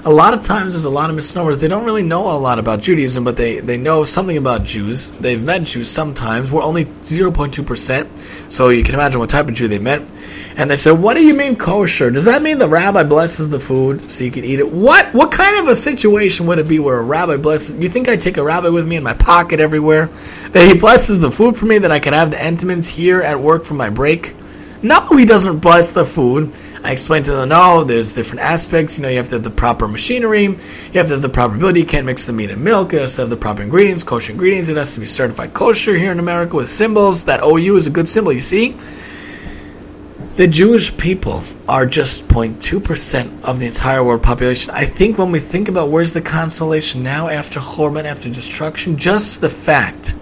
[0.05, 1.59] a lot of times there's a lot of misnomers.
[1.59, 5.11] They don't really know a lot about Judaism, but they, they know something about Jews.
[5.11, 6.51] They've met Jews sometimes.
[6.51, 10.01] We're only 0.2%, so you can imagine what type of Jew they met.
[10.57, 12.11] And they said, What do you mean kosher?
[12.11, 14.69] Does that mean the rabbi blesses the food so you can eat it?
[14.69, 18.07] What what kind of a situation would it be where a rabbi blesses you think
[18.07, 20.09] I take a rabbi with me in my pocket everywhere?
[20.53, 23.39] That he blesses the food for me, that I can have the entenmann's here at
[23.39, 24.35] work for my break?
[24.83, 26.53] No, he doesn't bless the food.
[26.83, 28.97] I explained to them, no, there's different aspects.
[28.97, 31.55] You know, you have to have the proper machinery, you have to have the proper
[31.55, 31.79] ability.
[31.79, 32.93] You can't mix the meat and milk.
[32.93, 34.67] It has to have the proper ingredients, kosher ingredients.
[34.67, 37.25] It has to be certified kosher here in America with symbols.
[37.25, 38.75] That OU is a good symbol, you see?
[40.35, 44.71] The Jewish people are just 0.2% of the entire world population.
[44.73, 49.41] I think when we think about where's the consolation now after Chorban, after destruction, just
[49.41, 50.15] the fact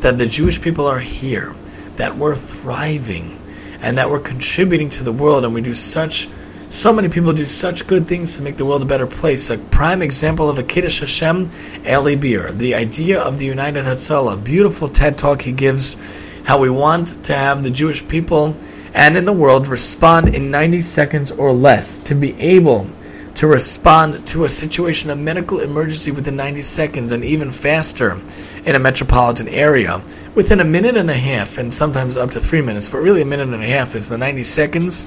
[0.00, 1.56] that the Jewish people are here,
[1.96, 3.40] that we're thriving,
[3.84, 6.28] and that we're contributing to the world and we do such
[6.70, 9.48] so many people do such good things to make the world a better place.
[9.48, 11.48] A prime example of a Kiddush Hashem,
[11.86, 12.50] Eli Beer.
[12.50, 14.42] The idea of the United Hatzalah.
[14.42, 15.96] Beautiful TED talk he gives,
[16.44, 18.56] how we want to have the Jewish people
[18.92, 22.00] and in the world respond in 90 seconds or less.
[22.00, 22.88] To be able
[23.34, 28.20] to respond to a situation, of medical emergency within 90 seconds and even faster
[28.64, 30.02] in a metropolitan area
[30.34, 33.26] within a minute and a half, and sometimes up to three minutes, but really a
[33.26, 35.06] minute and a half is the 90 seconds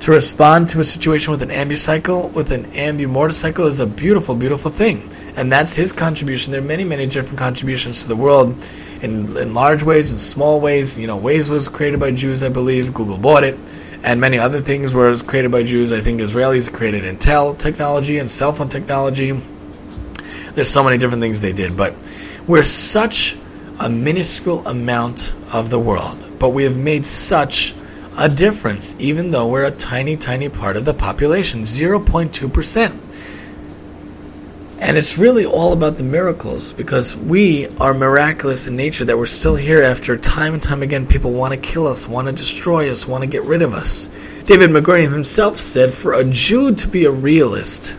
[0.00, 4.34] to respond to a situation with an ambucycle, with an ambu motorcycle, is a beautiful,
[4.34, 5.10] beautiful thing.
[5.36, 6.52] And that's his contribution.
[6.52, 8.54] There are many, many different contributions to the world
[9.00, 10.98] in, in large ways and small ways.
[10.98, 12.92] You know, Waze was created by Jews, I believe.
[12.92, 13.58] Google bought it.
[14.04, 15.90] And many other things were created by Jews.
[15.90, 19.32] I think Israelis created Intel technology and cell phone technology.
[20.52, 21.74] There's so many different things they did.
[21.74, 21.94] But
[22.46, 23.38] we're such
[23.80, 27.74] a minuscule amount of the world, but we have made such
[28.18, 33.03] a difference, even though we're a tiny, tiny part of the population 0.2%.
[34.84, 39.24] And it's really all about the miracles because we are miraculous in nature that we're
[39.24, 41.06] still here after time and time again.
[41.06, 44.10] People want to kill us, want to destroy us, want to get rid of us.
[44.44, 47.96] David Ben-Gurion himself said for a Jew to be a realist,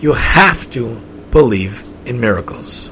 [0.00, 1.00] you have to
[1.30, 2.90] believe in miracles.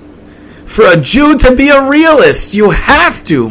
[0.64, 3.50] For a Jew to be a realist, you have to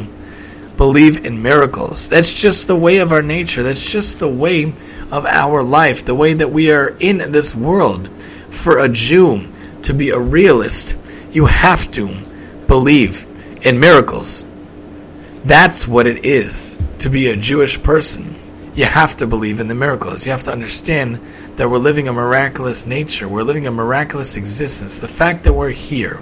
[0.77, 2.07] believe in miracles.
[2.07, 3.63] That's just the way of our nature.
[3.63, 4.73] That's just the way
[5.11, 8.09] of our life, the way that we are in this world.
[8.49, 9.43] For a Jew
[9.87, 10.97] to be a realist,
[11.31, 12.13] you have to
[12.67, 13.25] believe
[13.65, 14.45] in miracles.
[15.45, 18.35] That's what it is to be a Jewish person.
[18.75, 20.25] you have to believe in the miracles.
[20.25, 21.21] You have to understand
[21.55, 23.29] that we're living a miraculous nature.
[23.29, 24.99] We're living a miraculous existence.
[24.99, 26.21] The fact that we're here,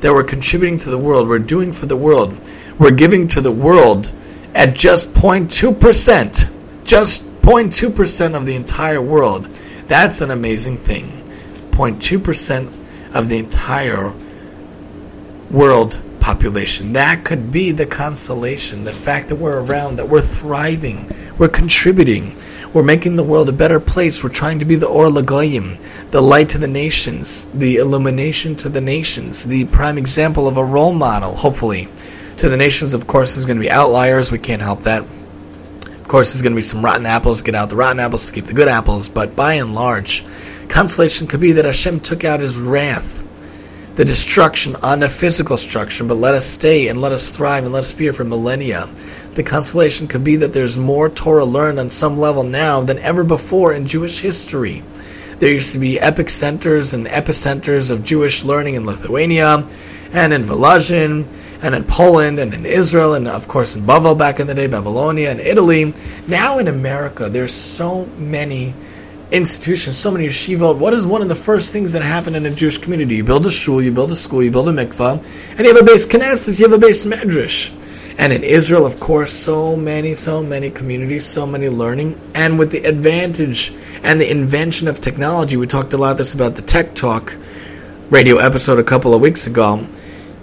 [0.00, 2.36] that we're contributing to the world, we're doing for the world,
[2.78, 4.10] we're giving to the world
[4.54, 9.44] at just 0.2%, just 0.2% of the entire world.
[9.88, 11.22] That's an amazing thing.
[11.70, 12.83] 0.2%
[13.14, 14.12] of the entire
[15.50, 16.92] world population.
[16.94, 21.08] That could be the consolation, the fact that we're around, that we're thriving,
[21.38, 22.36] we're contributing,
[22.74, 24.24] we're making the world a better place.
[24.24, 25.78] We're trying to be the Or Lagoyim,
[26.10, 30.64] the light to the nations, the illumination to the nations, the prime example of a
[30.64, 31.88] role model, hopefully.
[32.38, 34.32] To the nations, of course, is going to be outliers.
[34.32, 35.02] We can't help that.
[35.02, 37.42] Of course, there's going to be some rotten apples.
[37.42, 39.08] Get out the rotten apples to keep the good apples.
[39.08, 40.24] But by and large,
[40.74, 43.22] consolation could be that Hashem took out his wrath
[43.94, 47.72] the destruction on a physical structure, but let us stay and let us thrive and
[47.72, 48.90] let us be here for millennia.
[49.34, 53.22] The consolation could be that there's more Torah learned on some level now than ever
[53.22, 54.82] before in Jewish history.
[55.38, 59.68] There used to be epic centers and epicenters of Jewish learning in Lithuania
[60.12, 61.24] and in Volozhin
[61.62, 64.66] and in Poland and in Israel and of course in Bavel back in the day,
[64.66, 65.94] Babylonia and Italy.
[66.26, 68.74] Now in America, there's so many
[69.34, 70.78] institutions, so many yeshivot.
[70.78, 73.16] What is one of the first things that happen in a Jewish community?
[73.16, 75.82] You build a shul, you build a school, you build a mikvah, and you have
[75.82, 77.72] a Beis Knesses, you have a Beis Medrash.
[78.16, 82.70] And in Israel, of course, so many, so many communities, so many learning, and with
[82.70, 83.74] the advantage
[84.04, 87.36] and the invention of technology, we talked a lot this about the Tech Talk
[88.10, 89.84] radio episode a couple of weeks ago.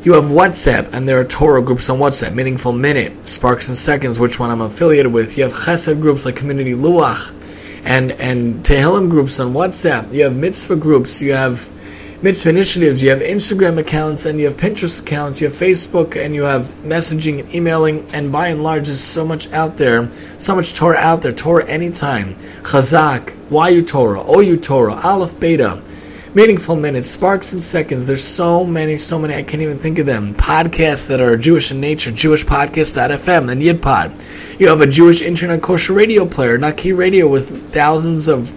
[0.04, 4.20] You have WhatsApp, and there are Torah groups on WhatsApp, Meaningful Minute, Sparks and Seconds,
[4.20, 5.38] which one I'm affiliated with.
[5.38, 7.32] You have Chesed groups like Community Luach,
[7.84, 10.14] and and Tehillim groups on WhatsApp.
[10.14, 11.22] You have mitzvah groups.
[11.22, 11.70] You have
[12.22, 13.02] mitzvah initiatives.
[13.02, 15.42] You have Instagram accounts and you have Pinterest accounts.
[15.42, 18.06] You have Facebook and you have messaging and emailing.
[18.14, 21.32] And by and large, there's so much out there, so much Torah out there.
[21.32, 25.82] Torah anytime, Chazak, YU Torah, oh, OU Torah, Aleph Beta
[26.34, 28.08] meaningful minutes, sparks and seconds.
[28.08, 30.34] There's so many, so many, I can't even think of them.
[30.36, 34.60] Podcasts that are Jewish in nature, JewishPodcast.fm, and YidPod.
[34.60, 38.56] You have a Jewish internet kosher radio player, Naki Radio, with thousands of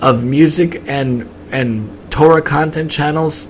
[0.00, 3.46] of music and and Torah content channels.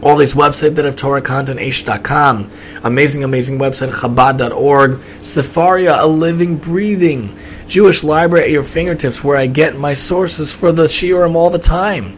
[0.00, 2.48] All these websites that have Torah content, Aish.com,
[2.84, 7.34] amazing, amazing website, Chabad.org, Sefaria, a living, breathing
[7.66, 11.58] Jewish library at your fingertips where I get my sources for the Shiurim all the
[11.58, 12.16] time.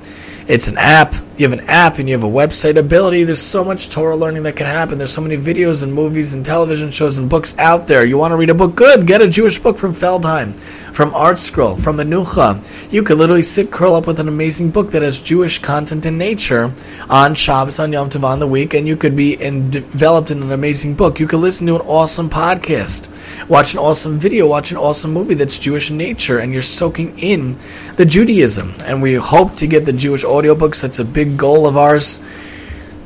[0.50, 1.14] It's an app.
[1.40, 3.24] You have an app and you have a website ability.
[3.24, 4.98] There's so much Torah learning that can happen.
[4.98, 8.04] There's so many videos and movies and television shows and books out there.
[8.04, 8.74] You want to read a book?
[8.74, 9.06] Good.
[9.06, 10.54] Get a Jewish book from Feldheim,
[10.92, 12.62] from ArtScroll, from Menucha.
[12.92, 16.18] You could literally sit, curl up with an amazing book that has Jewish content in
[16.18, 16.74] nature
[17.08, 20.42] on Shabbos, on Yom Tov, on the week, and you could be in, developed in
[20.42, 21.18] an amazing book.
[21.18, 23.08] You could listen to an awesome podcast,
[23.48, 27.18] watch an awesome video, watch an awesome movie that's Jewish in nature, and you're soaking
[27.18, 27.56] in
[27.96, 28.74] the Judaism.
[28.84, 30.82] And we hope to get the Jewish audiobooks.
[30.82, 32.20] That's a big goal of ours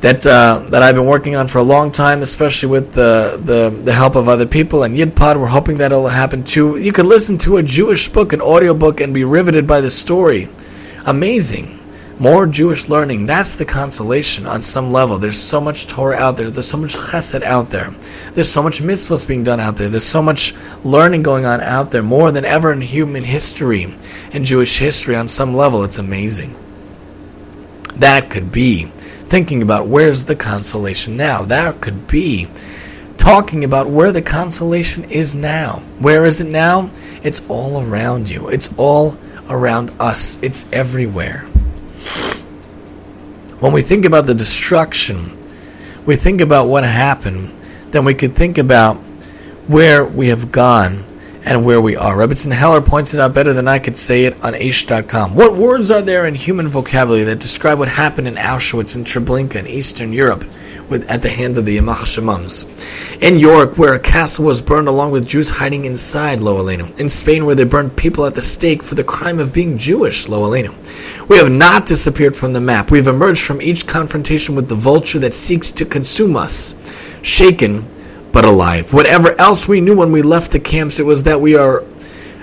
[0.01, 3.75] that uh, that I've been working on for a long time, especially with the, the,
[3.83, 4.83] the help of other people.
[4.83, 6.77] And YidPod, we're hoping that'll happen too.
[6.77, 10.47] You can listen to a Jewish book, an audiobook, and be riveted by the story.
[11.05, 11.79] Amazing.
[12.19, 13.25] More Jewish learning.
[13.25, 15.17] That's the consolation on some level.
[15.17, 16.49] There's so much Torah out there.
[16.49, 17.93] There's so much chesed out there.
[18.33, 19.89] There's so much mitzvahs being done out there.
[19.89, 23.93] There's so much learning going on out there, more than ever in human history,
[24.31, 25.83] in Jewish history on some level.
[25.83, 26.55] It's amazing.
[27.97, 28.85] That could be
[29.29, 31.43] thinking about where's the consolation now.
[31.43, 32.47] That could be
[33.17, 35.81] talking about where the consolation is now.
[35.99, 36.91] Where is it now?
[37.23, 38.49] It's all around you.
[38.49, 39.17] It's all
[39.49, 40.37] around us.
[40.43, 41.41] It's everywhere.
[43.59, 45.37] When we think about the destruction,
[46.05, 47.51] we think about what happened,
[47.91, 48.97] then we could think about
[49.67, 51.03] where we have gone
[51.45, 52.17] and where we are.
[52.17, 55.35] Rebbetzin Heller points it out better than I could say it on Aish.com.
[55.35, 59.55] What words are there in human vocabulary that describe what happened in Auschwitz and Treblinka
[59.55, 60.43] in Eastern Europe
[60.89, 62.65] with, at the hands of the Yamach Shemams?
[63.21, 66.99] In York, where a castle was burned along with Jews hiding inside, Lo Aleinu.
[66.99, 70.27] In Spain, where they burned people at the stake for the crime of being Jewish,
[70.27, 70.73] Lo Aleinu.
[71.29, 72.89] We have not disappeared from the map.
[72.89, 76.73] We have emerged from each confrontation with the vulture that seeks to consume us.
[77.21, 77.85] Shaken
[78.35, 78.91] but alive.
[78.91, 81.85] Whatever else we knew when we left the camps, it was that we are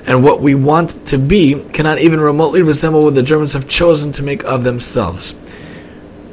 [0.07, 4.11] and what we want to be cannot even remotely resemble what the Germans have chosen
[4.13, 5.33] to make of themselves.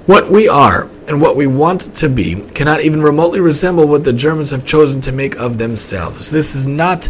[0.06, 4.14] What we are and what we want to be cannot even remotely resemble what the
[4.14, 6.32] Germans have chosen to make of themselves.
[6.32, 7.10] This is not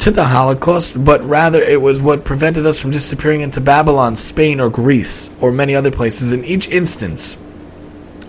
[0.00, 4.58] to the Holocaust, but rather it was what prevented us from disappearing into Babylon, Spain,
[4.58, 6.32] or Greece, or many other places.
[6.32, 7.38] In each instance,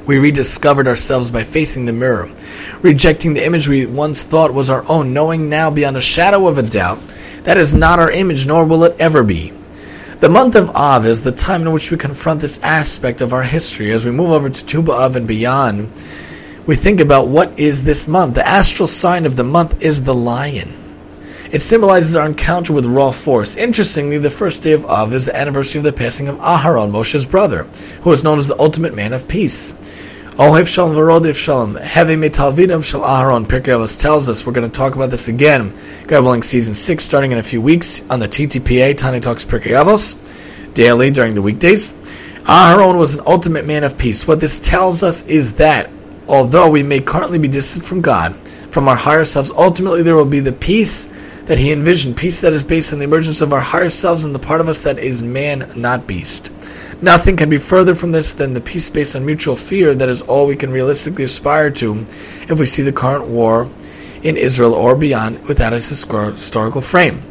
[0.05, 2.31] we rediscovered ourselves by facing the mirror,
[2.81, 6.57] rejecting the image we once thought was our own, knowing now beyond a shadow of
[6.57, 6.99] a doubt
[7.45, 9.53] That is not our image, nor will it ever be.
[10.19, 13.43] The month of Av is the time in which we confront this aspect of our
[13.43, 13.91] history.
[13.91, 15.91] As we move over to Tu B'Av and beyond,
[16.65, 18.33] we think about what is this month.
[18.33, 20.84] The astral sign of the month is the lion.
[21.55, 23.55] It symbolizes our encounter with raw force.
[23.55, 27.25] Interestingly, the first day of Av is the anniversary of the passing of Aharon, Moshe's
[27.25, 27.63] brother,
[28.01, 29.71] who is known as the ultimate man of peace.
[30.33, 34.95] Ohev Shalom Varodif Shalom, Hevei Mitalmidav Shel Aharon, Pirkei tells us we're going to talk
[34.95, 35.73] about this again.
[36.07, 40.73] God willing, season 6 starting in a few weeks on the TTPA, Tani Talks Pirkei
[40.73, 41.93] daily during the weekdays.
[42.43, 44.27] Aharon was an ultimate man of peace.
[44.27, 45.89] What this tells us is that
[46.27, 48.35] although we may currently be distant from God,
[48.71, 51.14] from our higher selves, ultimately there will be the peace
[51.45, 54.33] that He envisioned, peace that is based on the emergence of our higher selves and
[54.33, 56.51] the part of us that is man, not beast.
[57.01, 60.21] Nothing can be further from this than the peace based on mutual fear that is
[60.23, 62.05] all we can realistically aspire to
[62.47, 63.69] if we see the current war
[64.23, 67.21] in Israel or beyond without its historical frame.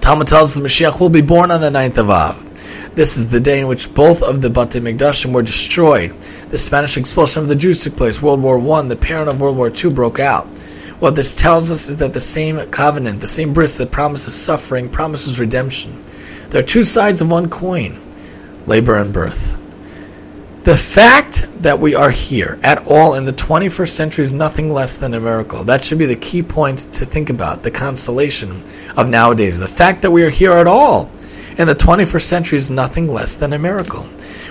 [0.00, 2.46] Talmud tells us the Mashiach will be born on the ninth of Av.
[2.96, 6.18] This is the day in which both of the Bate Mikdashim were destroyed.
[6.48, 8.20] The Spanish expulsion of the Jews took place.
[8.20, 10.48] World War I, the parent of World War II, broke out.
[11.00, 14.88] What this tells us is that the same covenant, the same bris that promises suffering,
[14.88, 16.02] promises redemption.
[16.50, 17.98] There are two sides of one coin
[18.66, 19.56] labor and birth.
[20.64, 24.98] The fact that we are here at all in the 21st century is nothing less
[24.98, 25.64] than a miracle.
[25.64, 28.62] That should be the key point to think about, the consolation
[28.94, 29.58] of nowadays.
[29.58, 31.10] The fact that we are here at all
[31.56, 34.06] in the 21st century is nothing less than a miracle.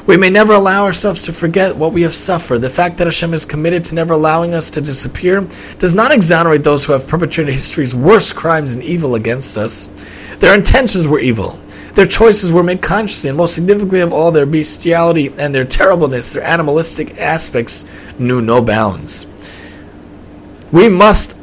[0.09, 2.63] We may never allow ourselves to forget what we have suffered.
[2.63, 5.47] The fact that Hashem is committed to never allowing us to disappear
[5.77, 9.87] does not exonerate those who have perpetrated history's worst crimes and evil against us.
[10.39, 11.59] Their intentions were evil.
[11.93, 16.33] Their choices were made consciously, and most significantly of all, their bestiality and their terribleness,
[16.33, 17.85] their animalistic aspects,
[18.17, 19.27] knew no bounds.
[20.71, 21.37] We must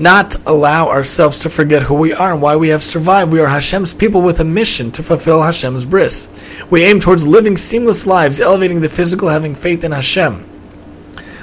[0.00, 3.30] not allow ourselves to forget who we are and why we have survived.
[3.30, 6.28] We are Hashem's people with a mission to fulfill Hashem's bris.
[6.70, 10.46] We aim towards living seamless lives, elevating the physical, having faith in Hashem.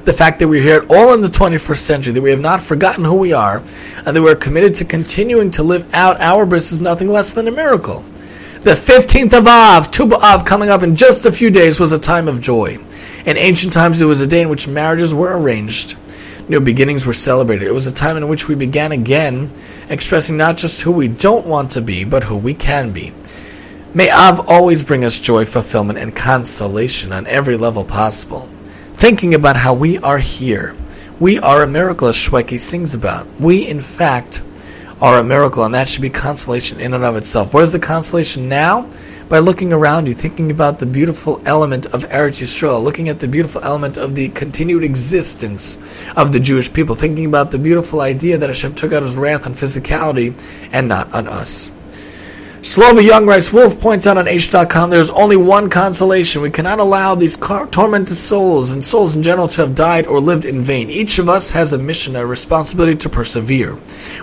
[0.06, 3.04] The fact that we're here all in the 21st century, that we have not forgotten
[3.04, 3.58] who we are,
[4.06, 7.48] and that we're committed to continuing to live out our bris is nothing less than
[7.48, 8.04] a miracle.
[8.62, 12.00] The 15th of Av, Tu B'Av, coming up in just a few days, was a
[12.00, 12.80] time of joy.
[13.24, 15.96] In ancient times, it was a day in which marriages were arranged.
[16.50, 17.68] New beginnings were celebrated.
[17.68, 19.52] It was a time in which we began again,
[19.90, 23.14] expressing not just who we don't want to be, but who we can be.
[23.94, 28.48] May Av always bring us joy, fulfillment, and consolation on every level possible.
[28.94, 30.76] Thinking about how we are here.
[31.20, 33.28] We are a miracle, as Shwekey sings about.
[33.40, 34.42] We, in fact,
[35.02, 37.54] are a miracle, and that should be consolation in and of itself.
[37.54, 38.90] Where's the consolation now?
[39.30, 43.28] By looking around you, thinking about the beautiful element of Eretz Yisrael, looking at the
[43.28, 45.78] beautiful element of the continued existence
[46.16, 49.46] of the Jewish people, thinking about the beautiful idea that Hashem took out his wrath
[49.46, 50.34] on physicality
[50.72, 51.70] and not on us.
[52.68, 56.42] Slovie Jungreis-Wolff points out on Aish.com, there's only one consolation.
[56.42, 60.20] We cannot allow these car- tormented souls and souls in general to have died or
[60.20, 60.90] lived in vain.
[60.90, 63.78] Each of us has a mission, a responsibility to persevere.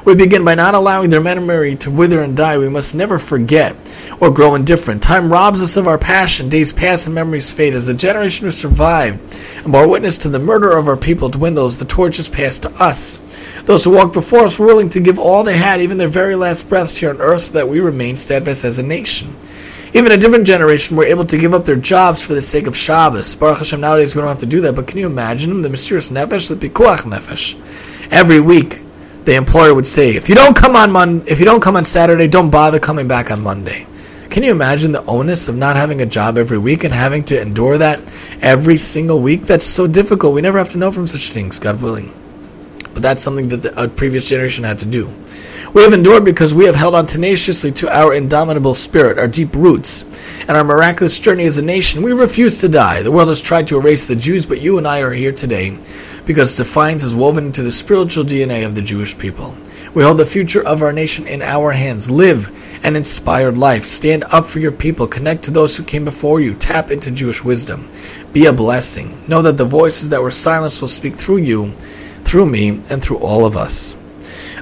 [0.04, 2.58] We begin by not allowing their memory to wither and die.
[2.58, 3.74] We must never forget
[4.20, 5.02] or grow indifferent.
[5.02, 6.50] Time robs us of our passion.
[6.50, 7.74] Days pass and memories fade.
[7.74, 9.20] As the generation who survived
[9.62, 12.70] and bore witness to the murder of our people dwindles, the torch is passed to
[12.72, 13.18] us.
[13.66, 16.34] Those who walked before us were willing to give all they had, even their very
[16.34, 19.34] last breaths here on earth, so that we remain steadfast as a nation.
[19.94, 22.76] Even a different generation were able to give up their jobs for the sake of
[22.76, 23.34] Shabbos.
[23.34, 26.10] Baruch Hashem, nowadays we don't have to do that, but can you imagine the mesirus
[26.10, 27.54] nefesh, the pikuach nefesh?
[28.10, 28.82] Every week,
[29.24, 31.84] the employer would say, if you don't come on Mon- if you don't come on
[31.84, 33.86] Saturday, don't bother coming back on Monday.
[34.28, 37.40] Can you imagine the onus of not having a job every week and having to
[37.40, 38.00] endure that
[38.42, 39.46] every single week?
[39.46, 40.34] That's so difficult.
[40.34, 42.12] We never have to know from such things, God willing.
[42.94, 45.12] But that's something that the previous generation had to do.
[45.74, 49.56] We have endured because we have held on tenaciously to our indomitable spirit, our deep
[49.56, 50.04] roots,
[50.42, 52.02] and our miraculous journey as a nation.
[52.02, 53.02] We refuse to die.
[53.02, 55.76] The world has tried to erase the Jews, but you and I are here today
[56.26, 59.54] because defiance is woven into the spiritual DNA of the Jewish people.
[59.94, 62.10] We hold the future of our nation in our hands.
[62.10, 62.50] Live
[62.84, 63.84] an inspired life.
[63.84, 65.06] Stand up for your people.
[65.06, 66.54] Connect to those who came before you.
[66.54, 67.88] Tap into Jewish wisdom.
[68.32, 69.22] Be a blessing.
[69.28, 71.74] Know that the voices that were silenced will speak through you
[72.34, 73.96] through me and through all of us.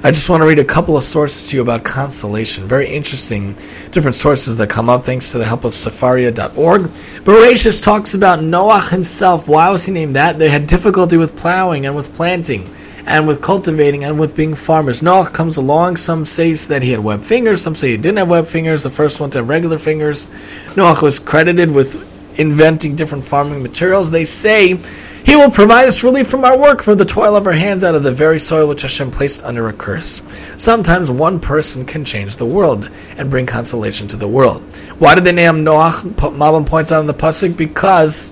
[0.03, 2.67] I just want to read a couple of sources to you about consolation.
[2.67, 3.53] Very interesting,
[3.89, 6.81] different sources that come up thanks to the help of Sefaria.org.
[7.23, 9.47] Bereshis talks about Noach himself.
[9.47, 10.37] Why was he named that?
[10.37, 12.69] They had difficulty with plowing and with planting
[13.07, 15.01] and with cultivating and with being farmers.
[15.01, 15.97] Noach comes along.
[15.97, 17.63] Some say that he had web fingers.
[17.63, 18.83] Some say he didn't have web fingers.
[18.83, 20.29] The first one to have regular fingers.
[20.75, 24.11] Noach was credited with inventing different farming materials.
[24.11, 24.79] They say
[25.23, 27.95] He will provide us relief from our work, from the toil of our hands, out
[27.95, 30.21] of the very soil which Hashem placed under a curse.
[30.57, 34.61] Sometimes one person can change the world and bring consolation to the world.
[34.99, 36.03] Why did they name Noach?
[36.15, 38.31] Malbim points out in the pasuk because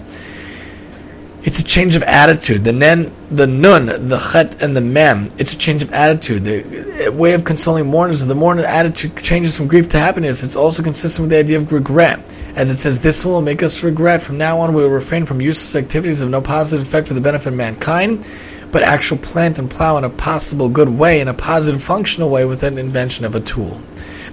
[1.44, 2.64] it's a change of attitude.
[2.64, 5.30] The nen, the nun, the chet, and the mem.
[5.38, 6.46] It's a change of attitude.
[6.46, 8.26] The way of consoling mourners.
[8.26, 10.44] The mourner attitude changes from grief to happiness.
[10.44, 12.20] It's also consistent with the idea of regret,
[12.56, 14.22] as it says, "This will make us regret.
[14.22, 17.22] From now on, we will refrain from useless activities of no positive effect for the
[17.22, 18.24] benefit of mankind,
[18.72, 22.46] but actual plant and plow in a possible good way, in a positive, functional way,
[22.46, 23.82] with an invention of a tool."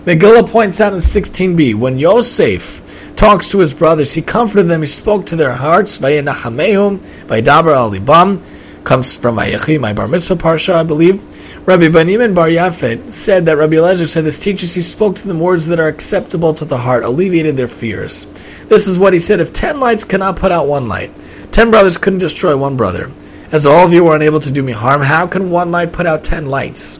[0.08, 4.14] Megillah points out in 16b when Yosef talks to his brothers.
[4.14, 4.80] He comforted them.
[4.80, 5.98] He spoke to their hearts.
[5.98, 6.96] Vayenachamehum,
[7.26, 8.42] Vaydaber alibam.
[8.84, 11.22] Comes from Vayechi, my bar mitzvah parsha, I believe.
[11.68, 15.40] Rabbi Binyamin Bar Yafet said that Rabbi Eliezer said this teaches he spoke to them
[15.40, 18.26] words that are acceptable to the heart, alleviated their fears.
[18.68, 21.14] This is what he said: If ten lights cannot put out one light,
[21.52, 23.12] ten brothers couldn't destroy one brother.
[23.52, 26.06] As all of you were unable to do me harm, how can one light put
[26.06, 26.98] out ten lights?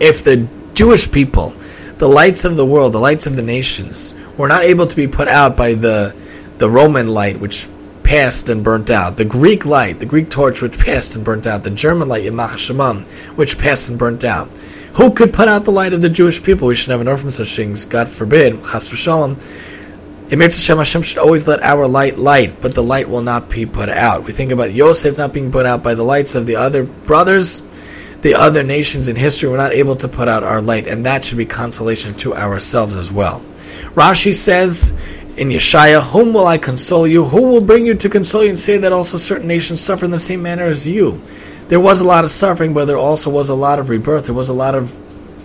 [0.00, 1.54] If the Jewish people,
[1.98, 5.08] the lights of the world, the lights of the nations, were not able to be
[5.08, 6.14] put out by the
[6.58, 7.68] the Roman light, which
[8.02, 11.64] passed and burnt out, the Greek light, the Greek torch, which passed and burnt out,
[11.64, 13.02] the German light, Yamach Shemam,
[13.36, 14.48] which passed and burnt out.
[14.94, 16.68] Who could put out the light of the Jewish people?
[16.68, 17.84] We should never know from such things.
[17.84, 18.62] God forbid.
[18.62, 19.36] Chas v'shalom.
[20.30, 23.66] Emir Hashem, Hashem should always let our light light, but the light will not be
[23.66, 24.24] put out.
[24.24, 27.60] We think about Yosef not being put out by the lights of the other brothers.
[28.22, 31.24] The other nations in history were not able to put out our light, and that
[31.24, 33.40] should be consolation to ourselves as well.
[33.94, 34.96] Rashi says
[35.36, 37.24] in Yeshaya, Whom will I console you?
[37.24, 40.10] Who will bring you to console you and say that also certain nations suffer in
[40.10, 41.20] the same manner as you?
[41.68, 44.26] There was a lot of suffering, but there also was a lot of rebirth.
[44.26, 44.96] There was a lot of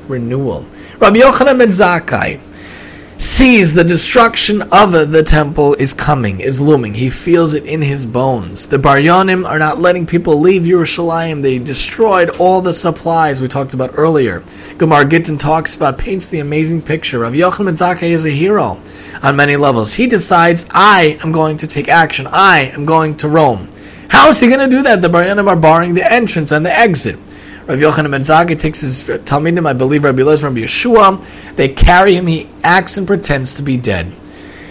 [0.09, 0.65] renewal.
[0.99, 2.39] Rabbi Yochanan ben Zakkai
[3.21, 6.91] sees the destruction of the temple is coming, is looming.
[6.91, 8.67] He feels it in his bones.
[8.67, 11.43] The Biryonim are not letting people leave Yerushalayim.
[11.43, 14.43] They destroyed all the supplies we talked about earlier.
[14.79, 17.19] Gemara Gittin talks about, paints the amazing picture.
[17.19, 18.81] Rabbi Yochanan Zakkai is a hero
[19.21, 19.93] on many levels.
[19.93, 22.27] He decides, I am going to take action.
[22.27, 23.69] I am going to Rome.
[24.09, 25.03] How is he going to do that?
[25.03, 27.19] The Biryonim are barring the entrance and the exit.
[27.67, 31.55] Rabbi Yochanan ben Zakkai takes his Talmidim, I believe Rabbi Elazar, Rabbi Yeshua.
[31.55, 32.25] They carry him.
[32.25, 34.11] He acts and pretends to be dead.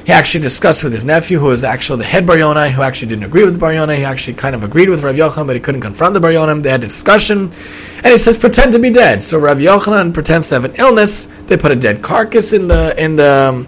[0.04, 3.24] He actually discussed with his nephew, who was actually the head Bar who actually didn't
[3.24, 3.98] agree with the Yonai.
[3.98, 6.32] He actually kind of agreed with Rabbi Yochanan, but he couldn't confront the Bar.
[6.32, 7.52] They had a discussion,
[7.98, 11.28] and he says, "Pretend to be dead." So Rabbi Yochanan pretends to have an illness.
[11.46, 13.66] They put a dead carcass in the in the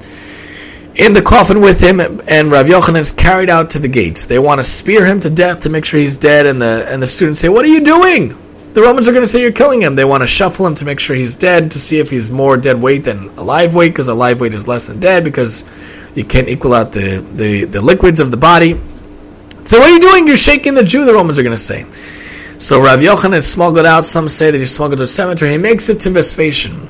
[0.96, 4.26] in the coffin with him, and Rabbi Yochanan is carried out to the gates.
[4.26, 7.00] They want to spear him to death to make sure he's dead, and the and
[7.00, 8.36] the students say, "What are you doing?"
[8.74, 9.96] The Romans are going to say you're killing him.
[9.96, 12.56] They want to shuffle him to make sure he's dead to see if he's more
[12.56, 15.64] dead weight than alive weight because alive weight is less than dead because
[16.14, 18.80] you can't equal out the, the, the liquids of the body.
[19.66, 20.26] So what are you doing?
[20.26, 21.84] You're shaking the Jew, the Romans are going to say.
[22.58, 24.06] So Rav Yochanan is smuggled out.
[24.06, 25.50] Some say that he's smuggled to a cemetery.
[25.50, 26.88] He makes it to Vespasian.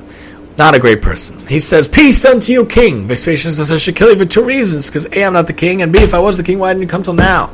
[0.57, 1.45] Not a great person.
[1.47, 3.07] He says, Peace unto you, king.
[3.07, 4.87] Vespasian says, I should kill you for two reasons.
[4.87, 6.83] Because A, I'm not the king, and B, if I was the king, why didn't
[6.83, 7.51] you come till now?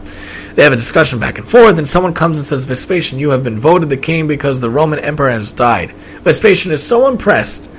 [0.60, 3.46] They have a discussion back and forth, and someone comes and says, Vespasian, you have
[3.46, 5.94] been voted the king because the Roman emperor has died.
[6.24, 7.70] Vespasian is so impressed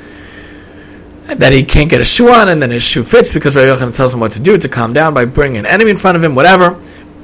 [1.26, 3.92] that he can't get a shoe on, and then his shoe fits because Rabbi Yochanan
[3.92, 6.24] tells him what to do to calm down by bringing an enemy in front of
[6.24, 6.70] him, whatever.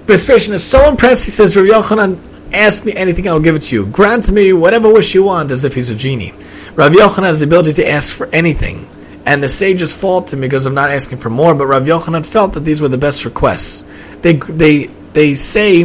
[0.04, 3.76] Vespasian is so impressed, he says, Rabbi Yochanan, ask me anything, I'll give it to
[3.76, 3.86] you.
[3.86, 6.34] Grant me whatever wish you want, as if he's a genie.
[6.74, 8.90] Rabbi Yochanan has the ability to ask for anything,
[9.24, 12.52] and the sages fault him because of not asking for more, but Rabbi Yochanan felt
[12.52, 13.84] that these were the best requests.
[14.20, 15.84] They, they they say,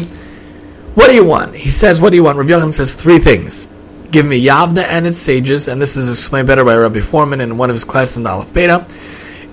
[0.93, 1.55] What do you want?
[1.55, 2.37] He says, What do you want?
[2.37, 3.67] Rabbi Yochanan says three things.
[4.11, 7.57] Give me Yavna and its sages, and this is explained better by Rabbi Fohrman in
[7.57, 8.85] one of his classes in the Aleph Beta.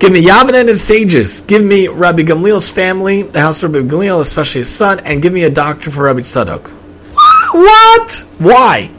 [0.01, 1.43] Give me Yavna and its sages.
[1.43, 5.33] Give me Rabbi Gamliel's family, the house of Rabbi Gamliel, especially his son, and give
[5.33, 6.67] me a doctor for Rabbi Tzadok.
[7.53, 8.27] What?
[8.39, 8.91] Why?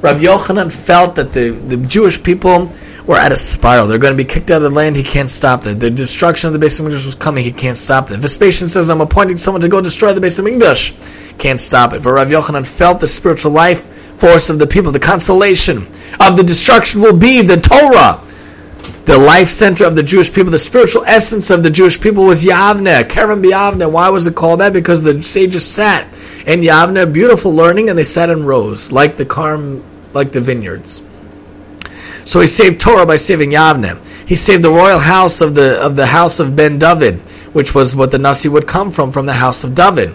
[0.00, 2.70] Rabbi Yochanan felt that the, the Jewish people
[3.06, 3.86] were at a spiral.
[3.86, 4.96] They're going to be kicked out of the land.
[4.96, 5.80] He can't stop that.
[5.80, 7.44] The destruction of the Beis HaMikdash was coming.
[7.44, 8.20] He can't stop that.
[8.20, 11.38] Vespasian says, I'm appointing someone to go destroy the Beis HaMikdash.
[11.38, 12.02] Can't stop it.
[12.02, 13.84] But Rav Yochanan felt the spiritual life
[14.18, 14.92] force of the people.
[14.92, 15.88] The consolation
[16.20, 18.22] of the destruction will be the Torah.
[19.06, 22.44] The life center of the Jewish people, the spiritual essence of the Jewish people was
[22.44, 23.90] Yavne, Kerem Yavne.
[23.90, 24.72] Why was it called that?
[24.72, 26.04] Because the sages sat
[26.46, 29.82] in Yavne, beautiful learning, and they sat in rows, like the Karm,
[30.12, 31.02] like the vineyards.
[32.30, 33.98] So he saved Torah by saving Yavne.
[34.24, 37.18] He saved the royal house of the of the house of Ben David,
[37.54, 40.14] which was what the Nasi would come from, from the house of David,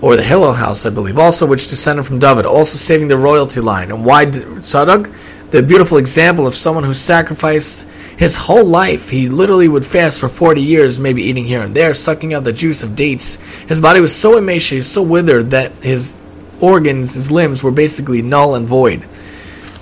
[0.00, 2.44] or the Hillel house, I believe, also which descended from David.
[2.44, 3.92] Also saving the royalty line.
[3.92, 5.14] And why Tzadok?
[5.52, 7.86] the beautiful example of someone who sacrificed
[8.16, 9.08] his whole life.
[9.08, 12.52] He literally would fast for 40 years, maybe eating here and there, sucking out the
[12.52, 13.36] juice of dates.
[13.68, 16.20] His body was so emaciated, so withered, that his
[16.60, 19.06] organs, his limbs, were basically null and void.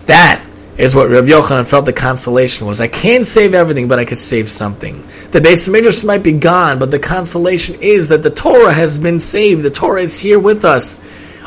[0.04, 0.44] That
[0.78, 2.80] is what Rabbi Yochanan felt the consolation was.
[2.80, 5.02] I can't save everything, but I could save something.
[5.30, 9.20] The Beis HaMikdash might be gone, but the consolation is that the Torah has been
[9.20, 9.62] saved.
[9.62, 11.00] The Torah is here with us.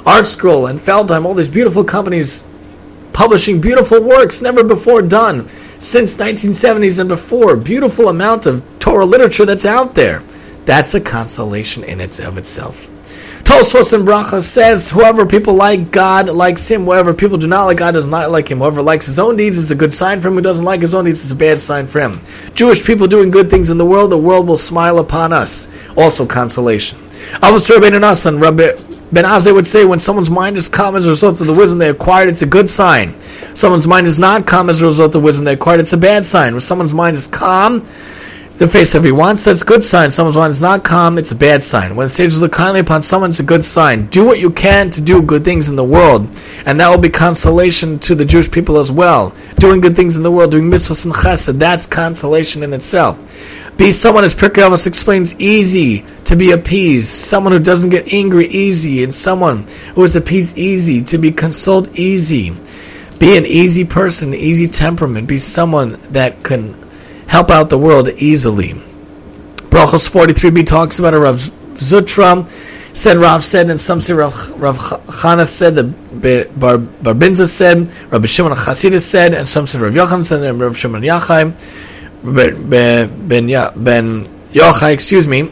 [0.05, 2.47] ArtScroll and Feldheim, all these beautiful companies
[3.13, 5.47] publishing beautiful works never before done
[5.80, 7.55] since 1970s and before.
[7.55, 10.21] Beautiful amount of Torah literature that's out there.
[10.65, 12.89] That's a consolation in it of itself.
[13.46, 16.86] Tosfos and Bracha says, whoever people like God likes him.
[16.86, 18.58] Whoever people do not like God does not like him.
[18.58, 20.34] Whoever likes his own deeds is a good sign for him.
[20.34, 22.20] Who doesn't like his own deeds is a bad sign for him.
[22.56, 25.68] Jewish people doing good things in the world, the world will smile upon us.
[25.96, 26.98] Also consolation.
[27.36, 28.82] Avos Rabbeinu Nassan, Rabbi
[29.12, 31.78] Ben Azai would say, when someone's mind is calm as a result of the wisdom
[31.78, 33.20] they acquired, it's a good sign.
[33.54, 35.98] Someone's mind is not calm as a result of the wisdom they acquired, it's a
[35.98, 36.54] bad sign.
[36.54, 37.88] When someone's mind is calm,
[38.58, 40.12] the face of he wants, that's a good sign.
[40.12, 41.95] Someone's is not calm, it's a bad sign.
[41.95, 44.08] When sages look kindly upon someone, it's a good sign.
[44.08, 46.30] Do what you can to do good things in the world,
[46.66, 49.36] and that will be consolation to the Jewish people as well.
[49.58, 53.20] Doing good things in the world, doing mitzvahs and chesed, that's consolation in itself.
[53.78, 57.10] Be someone, as Pirkei Avos explains, easy to be appeased.
[57.10, 61.93] Someone who doesn't get angry easy, and someone who is appeased easy, to be consoled
[61.99, 62.56] easy.
[63.20, 65.28] Be an easy person, easy temperament.
[65.28, 66.84] Be someone that can
[67.36, 68.69] help out the world easily.
[69.67, 71.36] Brachos 43b talks about a Rav
[71.75, 72.47] Zutra,
[72.95, 75.83] said Rav said, and some say Rav, Rav Chana said, the
[76.55, 80.77] Bar, Barbinza said, Rabbi Shimon Chasidus said, and some said Rav Yochanan said, and Rav
[80.77, 81.51] Shimon Yachai,
[82.23, 83.49] ben, ben,
[83.83, 85.51] ben Yochai, excuse me,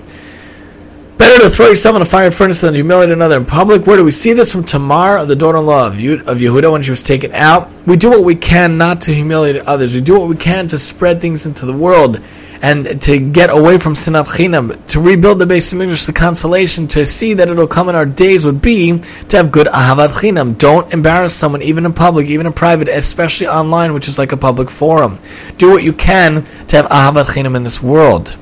[1.24, 3.88] Better to throw yourself in a fire furnace than to humiliate another in public.
[3.88, 7.02] Where do we see this from Tamar, the daughter-in-law of, of Yehuda, when she was
[7.02, 7.72] taken out?
[7.88, 9.96] We do what we can not to humiliate others.
[9.96, 12.20] We do what we can to spread things into the world
[12.62, 17.06] and to get away from sinat chinam, to rebuild the Beis Hamikdash, the consolation, to
[17.06, 19.00] see that it'll come in our days would be
[19.30, 20.58] to have good ahavat chinam.
[20.58, 24.38] Don't embarrass someone, even in public, even in private, especially online, which is like a
[24.38, 25.18] public forum.
[25.58, 28.38] Do what you can to have ahavat chinam in this world.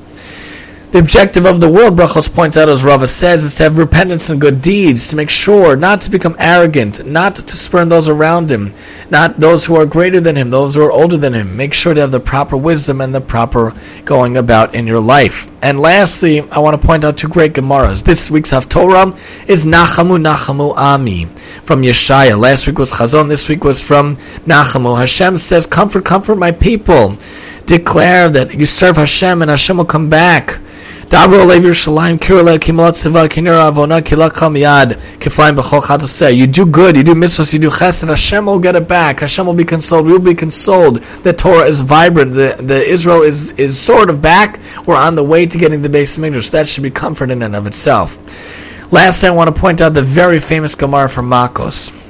[0.91, 4.29] The objective of the world, Brachos points out, as Rava says, is to have repentance
[4.29, 8.51] and good deeds, to make sure not to become arrogant, not to spurn those around
[8.51, 8.73] him,
[9.09, 11.55] not those who are greater than him, those who are older than him.
[11.55, 13.73] Make sure to have the proper wisdom and the proper
[14.03, 15.49] going about in your life.
[15.61, 18.03] And lastly, I want to point out two great Gemaras.
[18.03, 19.17] This week's Haftorah
[19.47, 21.23] is Nachamu Nachamu Ami
[21.63, 22.37] from Yeshaya.
[22.37, 24.97] Last week was Chazon, this week was from Nachamu.
[24.97, 27.15] Hashem says, Comfort, comfort my people.
[27.65, 30.59] Declare that you serve Hashem and Hashem will come back.
[36.31, 39.19] You do good, you do mitzvahs, you do chesed, Hashem will get it back.
[39.19, 40.05] Hashem will be consoled.
[40.05, 41.01] We will be consoled.
[41.23, 42.33] The Torah is vibrant.
[42.33, 44.61] The, the Israel is is sort of back.
[44.85, 46.49] We're on the way to getting the Beis Hamikdash.
[46.51, 48.17] That should be comfort in and of itself.
[48.93, 52.00] Last, I want to point out the very famous Gemara from Makos.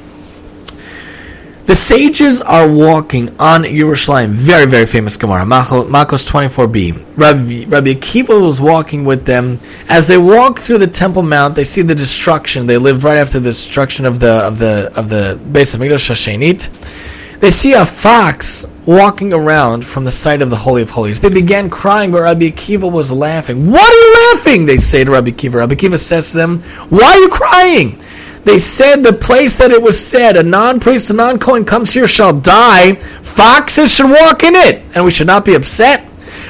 [1.67, 4.29] The sages are walking on Yerushalayim.
[4.29, 5.43] Very, very famous Gemara.
[5.45, 7.05] Makos 24b.
[7.15, 9.59] Rabbi, Rabbi Akiva was walking with them.
[9.87, 12.65] As they walk through the Temple Mount, they see the destruction.
[12.65, 17.39] They lived right after the destruction of the of the of the Beis HaMikdash Hashanit.
[17.39, 21.19] They see a fox walking around from the site of the Holy of Holies.
[21.19, 23.69] They began crying, but Rabbi Akiva was laughing.
[23.71, 24.65] What are you laughing?
[24.65, 25.55] They say to Rabbi Akiva.
[25.55, 28.01] Rabbi Akiva says to them, Why are you crying?
[28.43, 32.33] They said the place that it was said, a non-priest, a non-Kohen comes here shall
[32.33, 32.95] die.
[32.95, 36.07] Foxes should walk in it, and we should not be upset.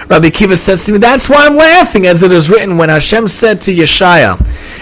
[0.07, 3.27] Rabbi Kiva says to me, that's why I'm laughing, as it is written when Hashem
[3.27, 4.37] said to Yeshaya,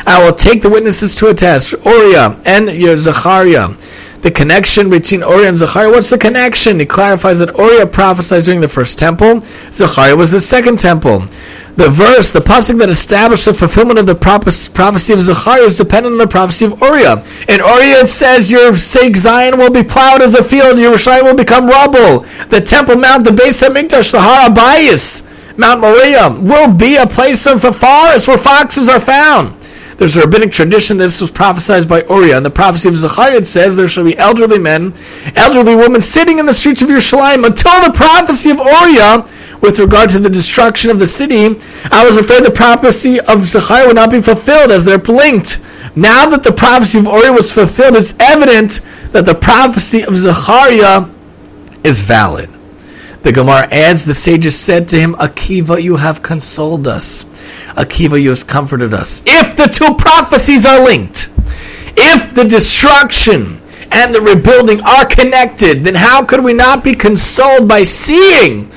[0.07, 2.95] I will take the witnesses to a test, Uriah and your.
[2.95, 6.79] The connection between Uriah and Zechariah, what's the connection?
[6.79, 9.41] He clarifies that Uriah prophesied during the first temple,
[9.71, 11.25] Zechariah was the second temple
[11.79, 16.11] the verse, the pasuk that established the fulfillment of the prophecy of Zechariah is dependent
[16.11, 17.23] on the prophecy of Uriah.
[17.47, 21.23] In Uriah it says, "Your sake Zion will be plowed as a field, your Yerushalayim
[21.23, 22.25] will become rubble.
[22.49, 24.49] The Temple Mount, the Beis HaMikdash, the Har
[25.55, 29.53] Mount Moriah, will be a place of a forest where foxes are found."
[29.97, 32.37] There's a rabbinic tradition that this was prophesied by Uriah.
[32.37, 34.93] In the prophecy of Zechariah, says there shall be elderly men,
[35.37, 39.23] elderly women sitting in the streets of Yerushalayim until the prophecy of Uriah
[39.61, 41.59] with regard to the destruction of the city,
[41.91, 45.59] I was afraid the prophecy of Zechariah would not be fulfilled as they're linked.
[45.95, 48.81] Now that the prophecy of Uri was fulfilled, it's evident
[49.11, 51.09] that the prophecy of Zechariah
[51.83, 52.49] is valid.
[53.21, 57.25] The Gemara adds, the sages said to him, Akiva, you have consoled us.
[57.75, 59.23] Akiva, you have comforted us.
[59.25, 61.29] If the two prophecies are linked,
[61.97, 63.59] if the destruction
[63.91, 68.71] and the rebuilding are connected, then how could we not be consoled by seeing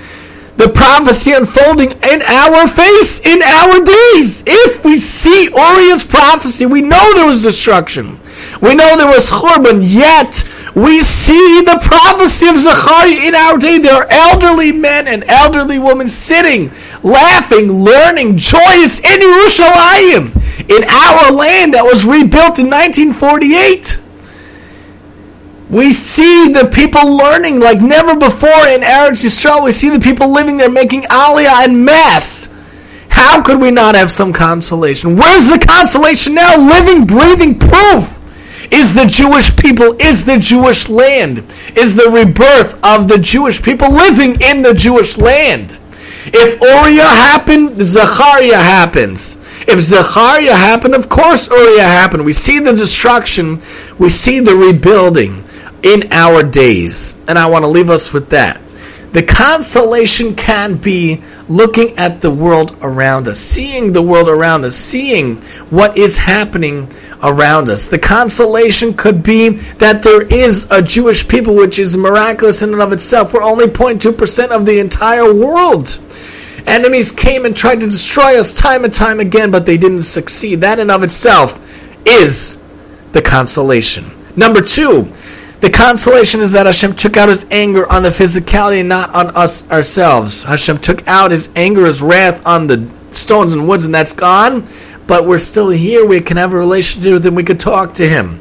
[0.56, 4.42] the prophecy unfolding in our face, in our days?
[4.46, 8.18] If we see Uriah's prophecy, we know there was destruction.
[8.60, 10.44] We know there was churban, yet
[10.74, 13.78] we see the prophecy of Zechariah in our day.
[13.78, 16.70] There are elderly men and elderly women sitting,
[17.02, 20.30] laughing, learning, joyous in Yerushalayim,
[20.70, 24.00] in our land that was rebuilt in 1948.
[25.72, 29.64] We see the people learning like never before in Eretz Yisrael.
[29.64, 32.52] We see the people living there making aliyah and mass.
[33.08, 35.16] How could we not have some consolation?
[35.16, 36.58] Where's the consolation now?
[36.58, 38.20] Living, breathing proof
[38.70, 41.38] is the Jewish people, is the Jewish land,
[41.74, 45.78] is the rebirth of the Jewish people living in the Jewish land.
[46.26, 49.38] If Uriah happened, Zechariah happens.
[49.66, 52.26] If Zechariah happened, of course Uriah happened.
[52.26, 53.62] We see the destruction,
[53.98, 55.41] we see the rebuilding
[55.82, 57.14] in our days.
[57.28, 58.60] And I want to leave us with that.
[59.12, 64.74] The consolation can be looking at the world around us, seeing the world around us,
[64.74, 65.36] seeing
[65.68, 66.90] what is happening
[67.22, 67.88] around us.
[67.88, 72.80] The consolation could be that there is a Jewish people which is miraculous in and
[72.80, 73.34] of itself.
[73.34, 75.98] We're only 0.2% of the entire world.
[76.66, 80.62] Enemies came and tried to destroy us time and time again, but they didn't succeed.
[80.62, 81.60] That in and of itself
[82.06, 82.62] is
[83.12, 84.10] the consolation.
[84.36, 85.12] Number two,
[85.62, 89.34] the consolation is that Hashem took out his anger on the physicality and not on
[89.34, 90.44] us ourselves.
[90.44, 94.68] Hashem took out his anger, his wrath on the stones and woods, and that's gone
[95.06, 96.06] but we're still here.
[96.06, 97.34] We can have a relationship with him.
[97.34, 98.40] We could talk to him.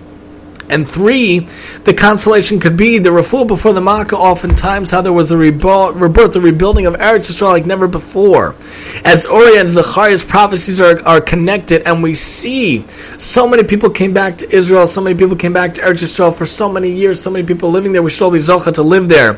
[0.71, 1.39] And three,
[1.83, 4.15] the consolation could be the refuah before the Makkah.
[4.15, 8.55] Oftentimes, how there was a rebirth, the rebuilding of Eretz Yisrael like never before.
[9.03, 12.85] As Uriah and Zechariah's prophecies are, are connected, and we see
[13.17, 16.33] so many people came back to Israel, so many people came back to Eretz Yisrael
[16.33, 18.01] for so many years, so many people living there.
[18.01, 19.37] We should all be zocha to live there.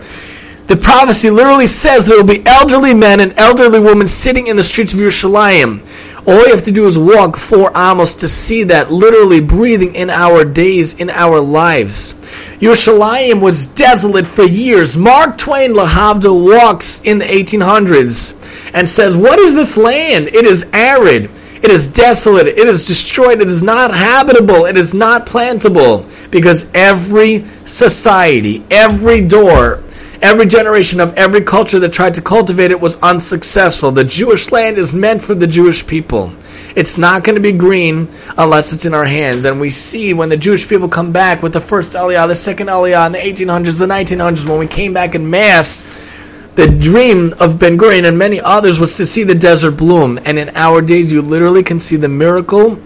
[0.68, 4.64] The prophecy literally says there will be elderly men and elderly women sitting in the
[4.64, 5.86] streets of Yerushalayim
[6.26, 10.10] all you have to do is walk four amos to see that literally breathing in
[10.10, 12.14] our days, in our lives.
[12.60, 14.96] Yerushalayim was desolate for years.
[14.96, 18.40] Mark Twain Lahavda walks in the 1800s
[18.74, 20.28] and says, What is this land?
[20.30, 21.30] It is arid.
[21.64, 22.48] It is desolate.
[22.48, 23.42] It is destroyed.
[23.42, 24.66] It is not habitable.
[24.66, 26.10] It is not plantable.
[26.32, 29.83] Because every society, every door,
[30.24, 33.92] Every generation of every culture that tried to cultivate it was unsuccessful.
[33.92, 36.34] The Jewish land is meant for the Jewish people.
[36.78, 38.08] It's not going to be green
[38.38, 39.44] unless it's in our hands.
[39.44, 42.68] And we see when the Jewish people come back with the first Aliyah, the second
[42.68, 45.84] Aliyah in the 1800s, the 1900s, when we came back in mass,
[46.56, 50.18] the dream of Ben Gurion and many others was to see the desert bloom.
[50.24, 52.80] And in our days, you literally can see the miracle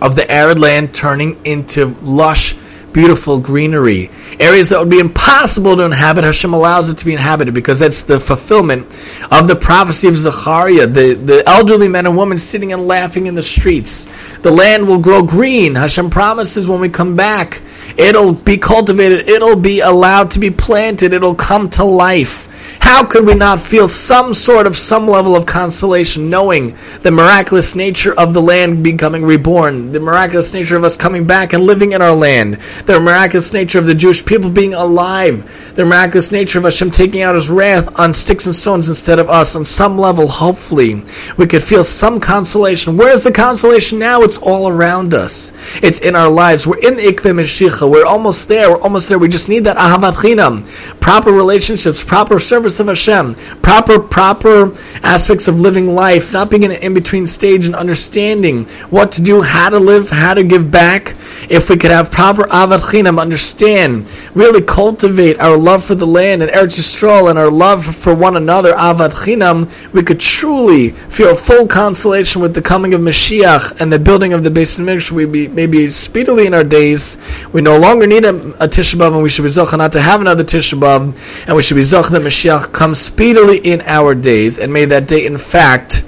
[0.00, 2.54] of the arid land turning into lush
[2.92, 6.24] beautiful greenery, areas that would be impossible to inhabit.
[6.24, 8.86] Hashem allows it to be inhabited because that's the fulfillment
[9.30, 10.86] of the prophecy of Zechariah.
[10.86, 14.08] The, the elderly men and women sitting and laughing in the streets.
[14.38, 15.74] The land will grow green.
[15.74, 17.62] Hashem promises when we come back,
[17.96, 22.48] it'll be cultivated, it'll be allowed to be planted, it'll come to life.
[22.90, 27.76] How could we not feel some sort of some level of consolation knowing the miraculous
[27.76, 31.92] nature of the land becoming reborn, the miraculous nature of us coming back and living
[31.92, 36.58] in our land, the miraculous nature of the Jewish people being alive, the miraculous nature
[36.58, 39.54] of Hashem taking out his wrath on sticks and stones instead of us.
[39.54, 41.00] On some level, hopefully,
[41.36, 42.96] we could feel some consolation.
[42.96, 44.22] Where's the consolation now?
[44.22, 45.52] It's all around us.
[45.80, 46.66] It's in our lives.
[46.66, 47.88] We're in the Ikve Meshicha.
[47.88, 48.68] We're almost there.
[48.72, 49.18] We're almost there.
[49.20, 50.66] We just need that Ahavat Chinam.
[51.00, 56.72] Proper relationships, proper service of Hashem, proper proper aspects of living life, not being in
[56.72, 60.70] an in between stage and understanding what to do, how to live, how to give
[60.70, 61.14] back.
[61.48, 66.42] If we could have proper ahavat chinam, understand, really cultivate our love for the land
[66.42, 71.34] and Eretz Yisrael and our love for one another, ahavat chinam, we could truly feel
[71.34, 75.10] full consolation with the coming of Mashiach and the building of the Beis Hamikdash.
[75.10, 77.16] We be maybe speedily in our days.
[77.52, 80.44] We no longer need a, a and we should be zocha not to have another
[80.44, 84.72] Tisha B'av, and we should be zocha that Mashiach come speedily in our days, and
[84.72, 86.04] may that day, in fact,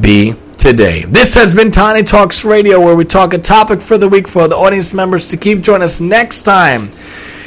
[0.00, 1.04] be today.
[1.04, 4.48] This has been Tani Talks Radio, where we talk a topic for the week for
[4.48, 5.60] the audience members to keep.
[5.60, 6.90] Join us next time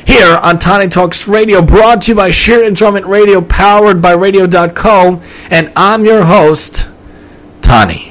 [0.05, 5.21] here on Tani Talks Radio, brought to you by Sheer Enjoyment Radio, powered by Radio.co,
[5.49, 6.87] and I'm your host,
[7.61, 8.10] Tani.